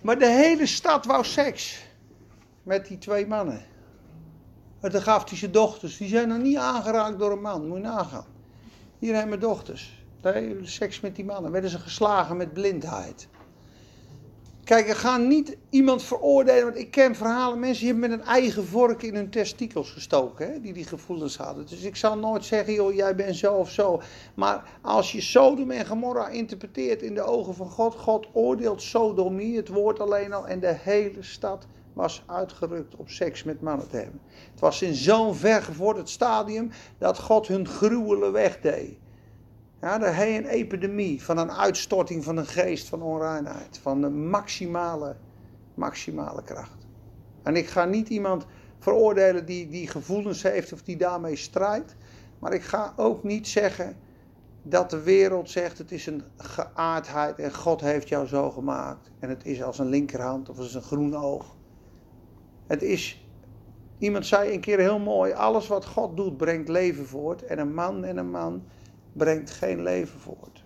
[0.00, 1.86] Maar de hele stad wou seks.
[2.62, 3.62] Met die twee mannen.
[4.80, 5.96] En dan gaf hij zijn dochters.
[5.96, 7.66] Die zijn nog niet aangeraakt door een man.
[7.66, 8.26] Moet je nagaan.
[8.98, 10.04] Hier zijn mijn dochters.
[10.20, 11.50] De hele seks met die mannen.
[11.52, 13.28] Werden ze geslagen met blindheid.
[14.68, 16.64] Kijk, we gaan niet iemand veroordelen.
[16.64, 17.58] Want ik ken verhalen.
[17.58, 20.52] Mensen die hebben met een eigen vork in hun testikels gestoken.
[20.52, 21.66] Hè, die die gevoelens hadden.
[21.66, 24.00] Dus ik zal nooit zeggen, joh, jij bent zo of zo.
[24.34, 27.94] Maar als je Sodom en Gomorra interpreteert in de ogen van God.
[27.94, 30.46] God oordeelt sodomie, het woord alleen al.
[30.46, 34.20] En de hele stad was uitgerukt op seks met mannen te hebben.
[34.50, 38.96] Het was in zo'n vergevorderd stadium dat God hun gruwelen wegdeed.
[39.80, 43.78] Ja, er heet een epidemie van een uitstorting van een geest van onreinheid.
[43.78, 45.16] Van de maximale,
[45.74, 46.86] maximale kracht.
[47.42, 48.46] En ik ga niet iemand
[48.78, 51.96] veroordelen die, die gevoelens heeft of die daarmee strijdt.
[52.38, 53.96] Maar ik ga ook niet zeggen
[54.62, 59.10] dat de wereld zegt het is een geaardheid en God heeft jou zo gemaakt.
[59.18, 61.56] En het is als een linkerhand of als een groen oog.
[62.66, 63.28] Het is,
[63.98, 67.44] iemand zei een keer heel mooi, alles wat God doet brengt leven voort.
[67.44, 68.66] En een man en een man
[69.12, 70.64] brengt geen leven voort.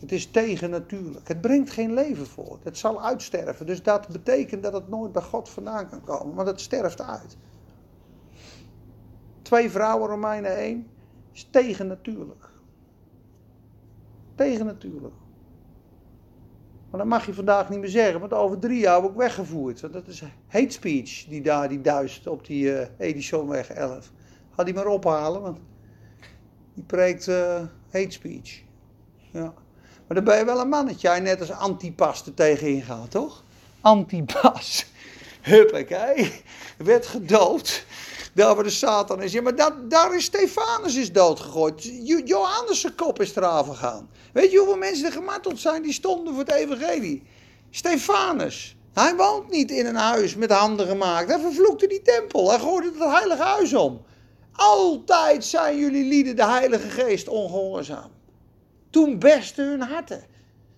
[0.00, 1.28] Het is tegennatuurlijk.
[1.28, 2.64] Het brengt geen leven voort.
[2.64, 3.66] Het zal uitsterven.
[3.66, 6.34] Dus dat betekent dat het nooit bij God vandaan kan komen.
[6.34, 7.36] Want het sterft uit.
[9.42, 10.86] Twee vrouwen, Romeinen één,
[11.32, 12.48] is tegennatuurlijk.
[14.34, 15.14] Tegennatuurlijk.
[16.90, 19.80] Maar dat mag je vandaag niet meer zeggen, want over drie jaar word ik weggevoerd.
[19.80, 24.12] Want dat is hate speech die daar die duist op die eh Edisonweg 11.
[24.50, 25.58] Ga die maar ophalen, want
[26.74, 27.60] die preekt eh,
[27.92, 28.62] hate speech.
[29.30, 29.54] Ja.
[30.06, 33.42] Maar dan ben je wel een mannetje, hij net als Antipas er tegenin gaat, toch?
[33.80, 34.86] Antipas.
[35.40, 36.42] Huppakee.
[36.76, 37.84] Werd gedood.
[38.34, 39.32] Daar waar de Satan is.
[39.32, 41.84] Ja, maar dat, daar is Stefanus is doodgegooid.
[41.84, 44.08] Jo- Johannes' zijn kop is eraf gegaan.
[44.32, 47.22] Weet je hoeveel mensen er gemarteld zijn die stonden voor het evangelie?
[47.70, 48.76] Stefanus.
[48.92, 51.28] Hij woont niet in een huis met handen gemaakt.
[51.28, 52.50] Hij vervloekte die tempel.
[52.50, 54.04] Hij gooide het heilige huis om.
[54.56, 58.10] Altijd zijn jullie lieden de Heilige Geest ongehoorzaam.
[58.90, 60.24] Toen besten hun harten.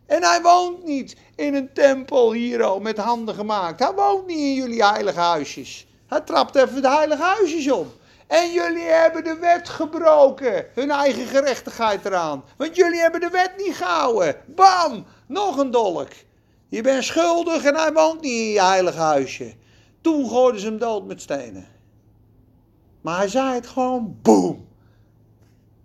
[0.07, 3.81] En hij woont niet in een tempel hier met handen gemaakt.
[3.81, 5.87] Hij woont niet in jullie heilige huisjes.
[6.07, 7.93] Hij trapt even de heilige huisjes om.
[8.27, 10.67] En jullie hebben de wet gebroken.
[10.75, 12.45] Hun eigen gerechtigheid eraan.
[12.57, 14.37] Want jullie hebben de wet niet gehouden.
[14.47, 15.07] Bam!
[15.27, 16.09] Nog een dolk.
[16.69, 19.55] Je bent schuldig en hij woont niet in je heilige huisje.
[20.01, 21.76] Toen gooiden ze hem dood met stenen.
[23.07, 24.67] Maar hij zei het gewoon boem.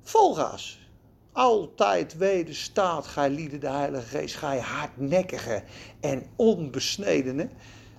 [0.02, 0.90] Vol gas.
[1.32, 5.64] Altijd wederstaat gij lieden de Heilige Geest, gij hardnekkige
[6.00, 7.50] en onbesnedene.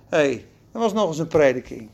[0.09, 1.89] Hé, hey, dat was nog eens een prediking.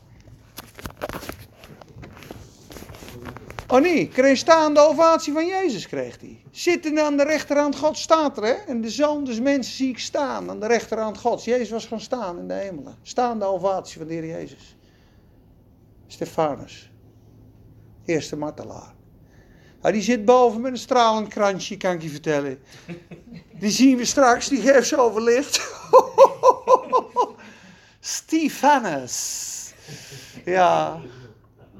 [3.68, 6.42] Oh nee, kreeg staande ovatie van Jezus kreeg hij.
[6.50, 8.52] Zitten aan de rechterhand Gods staat er, hè?
[8.52, 11.44] En de zoon des mensen zie ik staan aan de rechterhand Gods.
[11.44, 12.94] Jezus was gewoon staan in de hemelen.
[13.02, 14.76] Staande ovatie van de Heer Jezus.
[16.06, 16.89] Stefanus.
[18.10, 18.94] Eerste martelaar.
[19.80, 22.58] Ah, die zit boven met een stralend kransje, kan ik je vertellen.
[23.58, 25.60] Die zien we straks, die geeft zoveel licht.
[28.00, 29.72] Stefanus.
[30.44, 31.00] Ja.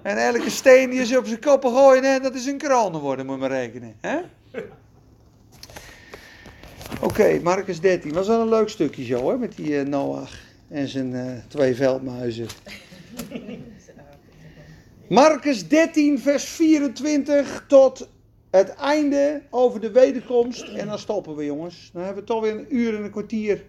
[0.02, 3.26] En elke steen die ze op zijn koppen gooien, hè, dat is een kroon worden,
[3.26, 3.94] moet je maar rekenen.
[4.00, 4.18] Hè?
[7.00, 8.12] Oké, Marcus 13.
[8.12, 10.32] Was wel een leuk stukje zo, hoor, met die eh, Noach
[10.68, 12.46] en zijn eh, twee veldmuizen.
[15.10, 18.08] Marcus 13, vers 24 tot
[18.50, 20.68] het einde over de wederkomst.
[20.68, 21.90] En dan stoppen we, jongens.
[21.92, 23.64] Dan hebben we toch weer een uur en een kwartier.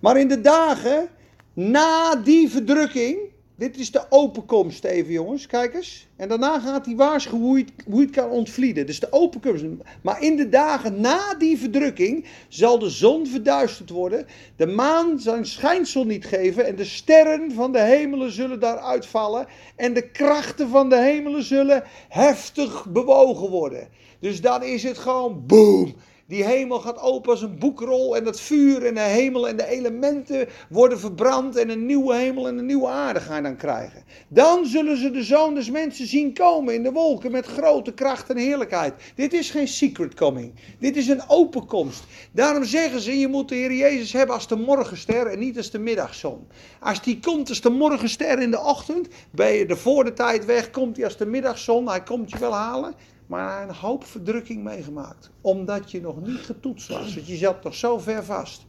[0.00, 1.08] Maar in de dagen
[1.52, 3.18] na die verdrukking.
[3.62, 5.46] Dit is de openkomst even, jongens.
[5.46, 6.06] Kijk eens.
[6.16, 8.86] En daarna gaat hij waarschuwen hoe het kan ontvlieden.
[8.86, 9.64] Dus de openkomst.
[10.02, 14.26] Maar in de dagen na die verdrukking zal de zon verduisterd worden.
[14.56, 16.66] De maan zijn schijnsel niet geven.
[16.66, 19.46] En de sterren van de hemelen zullen daaruit vallen.
[19.76, 23.88] En de krachten van de hemelen zullen heftig bewogen worden.
[24.20, 25.94] Dus dan is het gewoon boom.
[26.32, 29.66] Die hemel gaat open als een boekrol en het vuur en de hemel en de
[29.66, 34.04] elementen worden verbrand en een nieuwe hemel en een nieuwe aarde ga je dan krijgen.
[34.28, 38.30] Dan zullen ze de zoon des mensen zien komen in de wolken met grote kracht
[38.30, 38.94] en heerlijkheid.
[39.14, 40.52] Dit is geen secret coming.
[40.78, 42.04] Dit is een openkomst.
[42.30, 45.70] Daarom zeggen ze, je moet de Heer Jezus hebben als de morgenster en niet als
[45.70, 46.46] de middagzon.
[46.80, 50.44] Als die komt als de morgenster in de ochtend, ben je er voor de tijd
[50.44, 52.94] weg, komt hij als de middagzon, hij komt je wel halen
[53.32, 55.30] maar een hoop verdrukking meegemaakt.
[55.40, 57.14] Omdat je nog niet getoetst was.
[57.14, 58.66] Want je zat nog zo ver vast.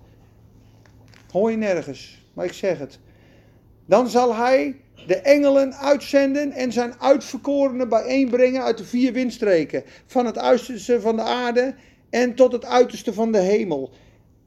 [1.31, 2.99] Hoor je nergens, maar ik zeg het.
[3.85, 9.83] Dan zal hij de engelen uitzenden en zijn uitverkorenen bijeenbrengen uit de vier windstreken.
[10.05, 11.75] Van het uiterste van de aarde
[12.09, 13.91] en tot het uiterste van de hemel.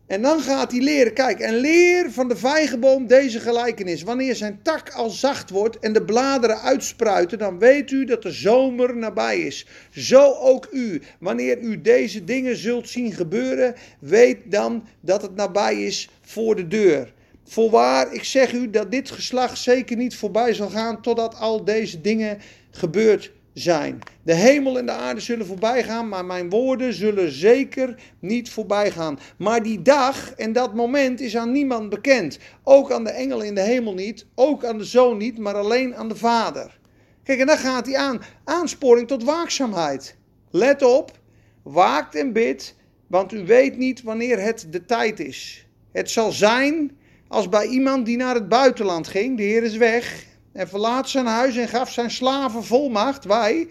[0.06, 4.02] En dan gaat hij leren, kijk, en leer van de vijgenboom deze gelijkenis.
[4.02, 8.30] Wanneer zijn tak al zacht wordt en de bladeren uitspruiten, dan weet u dat de
[8.30, 9.66] zomer nabij is.
[9.90, 11.02] Zo ook u.
[11.18, 16.68] Wanneer u deze dingen zult zien gebeuren, weet dan dat het nabij is voor de
[16.68, 17.12] deur.
[17.44, 22.00] Voorwaar, ik zeg u dat dit geslacht zeker niet voorbij zal gaan totdat al deze
[22.00, 22.38] dingen
[22.70, 23.98] gebeurd zijn.
[24.22, 28.90] De hemel en de aarde zullen voorbij gaan, maar mijn woorden zullen zeker niet voorbij
[28.90, 29.18] gaan.
[29.38, 32.38] Maar die dag en dat moment is aan niemand bekend.
[32.62, 35.96] Ook aan de engelen in de hemel niet, ook aan de zoon niet, maar alleen
[35.96, 36.78] aan de vader.
[37.22, 38.22] Kijk, en dan gaat hij aan.
[38.44, 40.16] Aansporing tot waakzaamheid.
[40.50, 41.18] Let op,
[41.62, 42.74] waakt en bid,
[43.06, 45.66] want u weet niet wanneer het de tijd is.
[45.92, 46.96] Het zal zijn
[47.28, 50.26] als bij iemand die naar het buitenland ging, de Heer is weg,
[50.56, 53.68] en verlaat zijn huis en gaf zijn slaven volmacht, wij,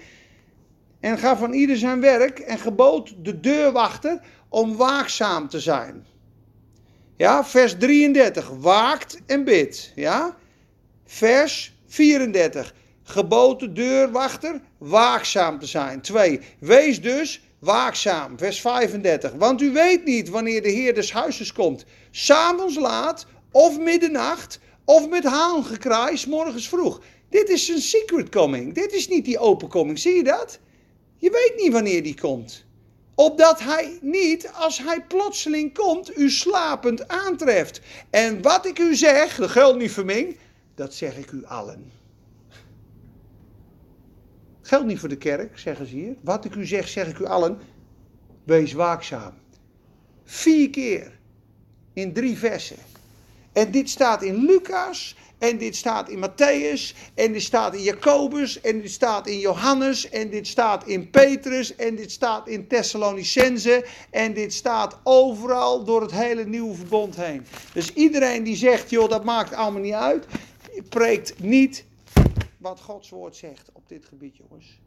[1.00, 6.06] en gaf aan ieder zijn werk en gebood de deurwachter om waakzaam te zijn.
[7.18, 9.92] Ja, vers 33, waakt en bid.
[9.96, 10.36] Ja,
[11.06, 16.02] vers 34, gebood de deurwachter waakzaam te zijn.
[16.02, 18.38] 2, wees dus waakzaam.
[18.38, 21.86] Vers 35, want u weet niet wanneer de Heer des huizes komt.
[22.12, 27.02] S'avonds laat of middernacht of met haangekraai, s morgens vroeg.
[27.30, 28.74] Dit is een secret coming.
[28.74, 30.00] Dit is niet die open coming.
[30.00, 30.60] Zie je dat?
[31.18, 32.66] Je weet niet wanneer die komt.
[33.16, 37.82] Opdat hij niet, als hij plotseling komt, u slapend aantreft.
[38.10, 40.38] En wat ik u zeg, de geldt niet verming,
[40.76, 41.92] dat zeg ik u allen.
[44.62, 46.16] Geldt niet voor de kerk, zeggen ze hier.
[46.22, 47.60] Wat ik u zeg, zeg ik u allen.
[48.44, 49.34] Wees waakzaam.
[50.24, 51.20] Vier keer
[51.94, 52.78] in drie versen.
[53.56, 58.62] En dit staat in Lucas, en dit staat in Matthäus, en dit staat in Jacobus,
[58.62, 63.86] en dit staat in Johannes, en dit staat in Petrus, en dit staat in Thessalonicense,
[64.10, 67.46] en dit staat overal door het hele nieuwe verbond heen.
[67.74, 70.26] Dus iedereen die zegt, joh, dat maakt allemaal niet uit,
[70.90, 71.86] preekt niet
[72.58, 74.80] wat Gods woord zegt op dit gebied, jongens.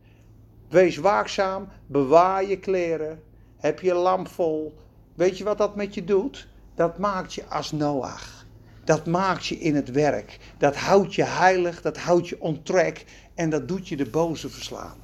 [0.69, 3.23] Wees waakzaam, bewaar je kleren,
[3.57, 4.79] heb je lamp vol.
[5.15, 6.49] Weet je wat dat met je doet?
[6.75, 8.38] Dat maakt je als Noach
[8.89, 10.39] dat maakt je in het werk.
[10.59, 13.05] Dat houdt je heilig, dat houdt je on track
[13.35, 14.97] en dat doet je de boze verslaan.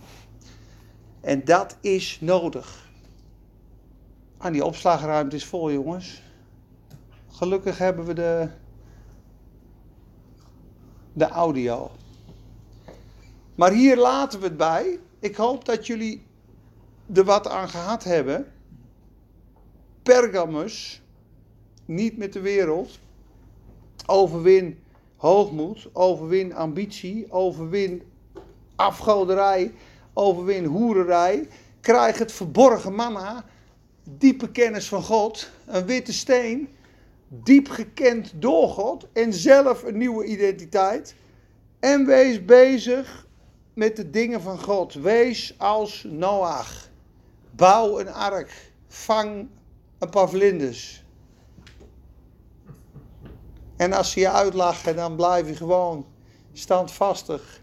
[1.20, 2.88] En dat is nodig.
[4.38, 6.22] Aan die opslagruimte is vol, jongens.
[7.28, 8.48] Gelukkig hebben we de,
[11.12, 11.90] de audio.
[13.54, 14.98] Maar hier laten we het bij.
[15.18, 16.26] Ik hoop dat jullie
[17.12, 18.52] er wat aan gehad hebben.
[20.02, 21.02] Pergamus,
[21.84, 22.98] niet met de wereld,
[24.06, 24.78] Overwin
[25.16, 28.02] hoogmoed, overwin ambitie, overwin
[28.76, 29.72] afgoderij,
[30.12, 31.48] overwin hoererij.
[31.80, 33.44] Krijg het verborgen manna,
[34.18, 36.68] diepe kennis van God, een witte steen,
[37.28, 41.14] diep gekend door God en zelf een nieuwe identiteit.
[41.80, 43.26] En wees bezig
[43.74, 44.94] met de dingen van God.
[44.94, 46.88] Wees als Noach.
[47.50, 48.70] Bouw een ark.
[48.88, 49.48] Vang
[49.98, 51.03] een paar vlinders.
[53.76, 56.06] En als ze je uitlachen, dan blijf je gewoon
[56.52, 57.62] standvastig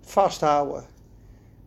[0.00, 0.84] vasthouden.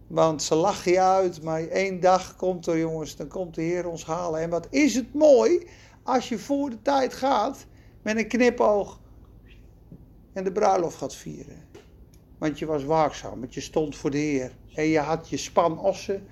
[0.08, 3.88] Want ze lachen je uit, maar één dag komt er, jongens, dan komt de Heer
[3.88, 4.42] ons halen.
[4.42, 5.68] En wat is het mooi
[6.04, 7.66] als je voor de tijd gaat
[8.02, 9.00] met een knipoog
[10.34, 11.68] en de bruiloft gaat vieren.
[12.38, 14.52] Want je was waakzaam, want je stond voor de Heer.
[14.74, 16.28] En je had je span ossen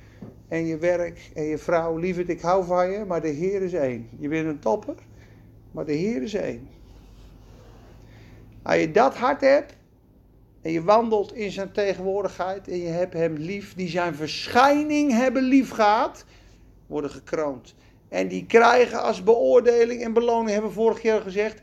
[0.48, 1.98] en je werk en je vrouw.
[1.98, 4.10] Lieverd, ik hou van je, maar de Heer is één.
[4.20, 4.96] Je bent een topper,
[5.72, 6.68] maar de Heer is één.
[8.68, 9.74] Als je dat hart hebt
[10.62, 15.44] en je wandelt in zijn tegenwoordigheid en je hebt hem lief, die zijn verschijning hebben
[15.44, 16.24] lief gehad,
[16.88, 17.74] worden gekroond.
[18.10, 21.62] En die krijgen als beoordeling en beloning, hebben we vorig jaar gezegd,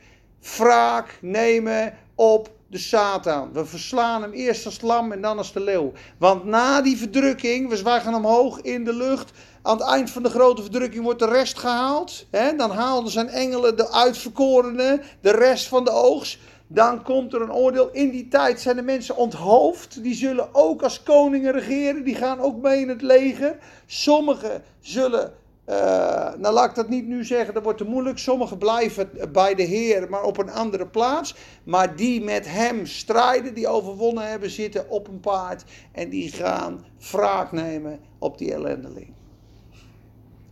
[0.56, 3.52] wraak nemen op de Satan.
[3.52, 5.92] We verslaan hem eerst als lam en dan als de leeuw.
[6.18, 9.30] Want na die verdrukking, we zwagen omhoog in de lucht.
[9.62, 12.26] Aan het eind van de grote verdrukking wordt de rest gehaald.
[12.56, 16.38] Dan haalden zijn engelen de uitverkorenen, de rest van de oogst.
[16.66, 17.90] Dan komt er een oordeel.
[17.92, 20.02] In die tijd zijn de mensen onthoofd.
[20.02, 22.04] Die zullen ook als koningen regeren.
[22.04, 23.58] Die gaan ook mee in het leger.
[23.86, 25.32] Sommigen zullen
[25.68, 28.18] uh, nou, laat ik dat niet nu zeggen, dat wordt te moeilijk.
[28.18, 31.34] Sommigen blijven bij de Heer, maar op een andere plaats.
[31.64, 35.64] Maar die met hem strijden, die overwonnen hebben, zitten op een paard.
[35.92, 39.12] En die gaan wraak nemen op die ellendeling.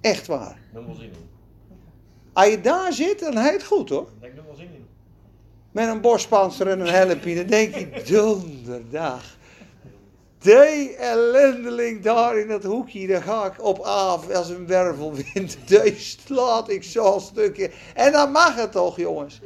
[0.01, 0.59] Echt waar.
[0.73, 1.31] Wel zin in.
[2.33, 4.09] Als je daar zit, dan heet het goed hoor.
[4.21, 4.87] Heb ik nog wel zin in.
[5.73, 9.23] Met een borstpanzer en een helmpje, dan denk je, donderdag.
[10.39, 15.57] Die ellendeling daar in dat hoekje, daar ga ik op af als een wervelwind.
[15.69, 17.71] Die slaat ik zo'n stukje.
[17.95, 19.41] En dan mag het toch, jongens.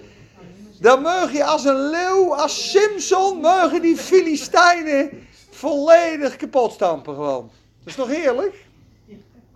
[0.81, 7.51] Dan mag je als een leeuw, als Simpson, mogen die Filistijnen volledig kapot stampen gewoon.
[7.79, 8.65] Dat is toch heerlijk?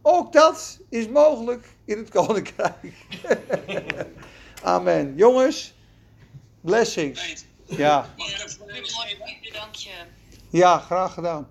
[0.02, 2.92] Ook dat is mogelijk in het koninkrijk.
[4.62, 5.12] Amen.
[5.16, 5.74] Jongens,
[6.61, 7.45] blessings.
[7.66, 8.15] Ja,
[9.53, 9.91] dank je.
[10.51, 11.49] ja, graag gedaan.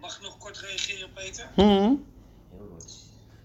[0.00, 1.50] Mag ik nog kort reageren, Peter?
[1.56, 1.66] Mhm.
[1.66, 2.92] Heel goed.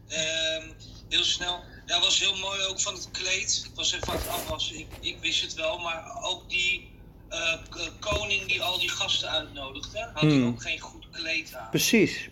[0.08, 0.68] Ehm,
[1.10, 1.64] heel snel.
[1.86, 3.64] Dat was heel mooi ook van het kleed.
[3.70, 4.80] Ik was even aan het afwassen.
[4.80, 6.94] Ik, ik wist het wel, maar ook die
[7.30, 7.54] eh,
[8.00, 10.48] koning die al die gasten uitnodigde, had hij Hmm.
[10.48, 11.70] ook geen goed kleed aan.
[11.70, 12.30] Precies.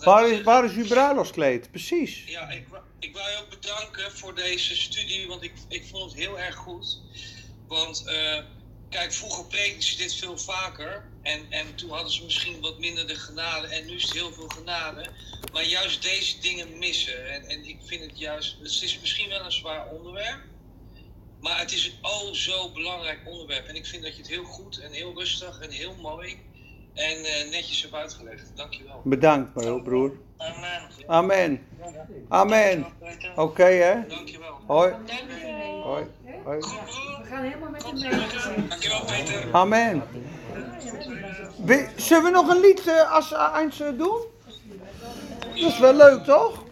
[0.00, 1.70] Waar is, waar is uw bruiloftskleed?
[1.70, 2.24] Precies.
[2.26, 6.10] Ja, ik, wou- ik wou je ook bedanken voor deze studie, want ik, ik vond
[6.10, 7.00] het heel erg goed.
[7.66, 8.38] Want eh,
[8.88, 11.08] kijk, vroeger preekten ze dit veel vaker.
[11.22, 13.66] En, en toen hadden ze misschien wat minder de genade.
[13.66, 15.06] En nu is het heel veel genade.
[15.52, 17.32] Maar juist deze dingen missen.
[17.32, 18.56] En, en ik vind het juist.
[18.62, 20.42] Het is misschien wel een zwaar onderwerp.
[21.40, 23.66] Maar het is een oh zo belangrijk onderwerp.
[23.66, 26.38] En ik vind dat je het heel goed en heel rustig en heel mooi.
[26.94, 28.50] En eh, netjes hebt uitgelegd.
[28.54, 29.00] Dankjewel.
[29.04, 30.12] Bedankt, mijn broer.
[30.36, 30.80] Amen.
[31.06, 31.66] Amen.
[32.28, 32.86] Amen.
[33.36, 34.06] Oké, hè?
[34.08, 34.58] Dankjewel.
[34.66, 34.90] Hoi.
[34.90, 35.80] Dank je.
[35.84, 36.04] Hoi.
[36.44, 36.58] Hoi.
[36.58, 38.10] We gaan helemaal met hem mee.
[38.68, 39.48] Dankjewel, Peter.
[39.52, 40.02] Amen.
[41.64, 44.18] We- zullen we nog een lied eh, als uh, eind eh, doen?
[45.40, 46.62] Dat is wel leuk, toch?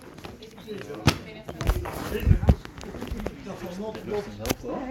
[3.78, 4.24] Dat Noordblok.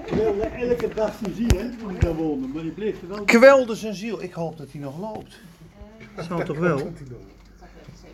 [0.05, 2.47] Ik wilde elke dag zien zien, hè, toen ik daar woonde.
[2.47, 3.23] Maar die bleef er wel.
[3.23, 4.21] Kwelde zijn ziel.
[4.21, 5.39] Ik hoop dat hij nog loopt.
[6.15, 6.91] Dat zou toch wel?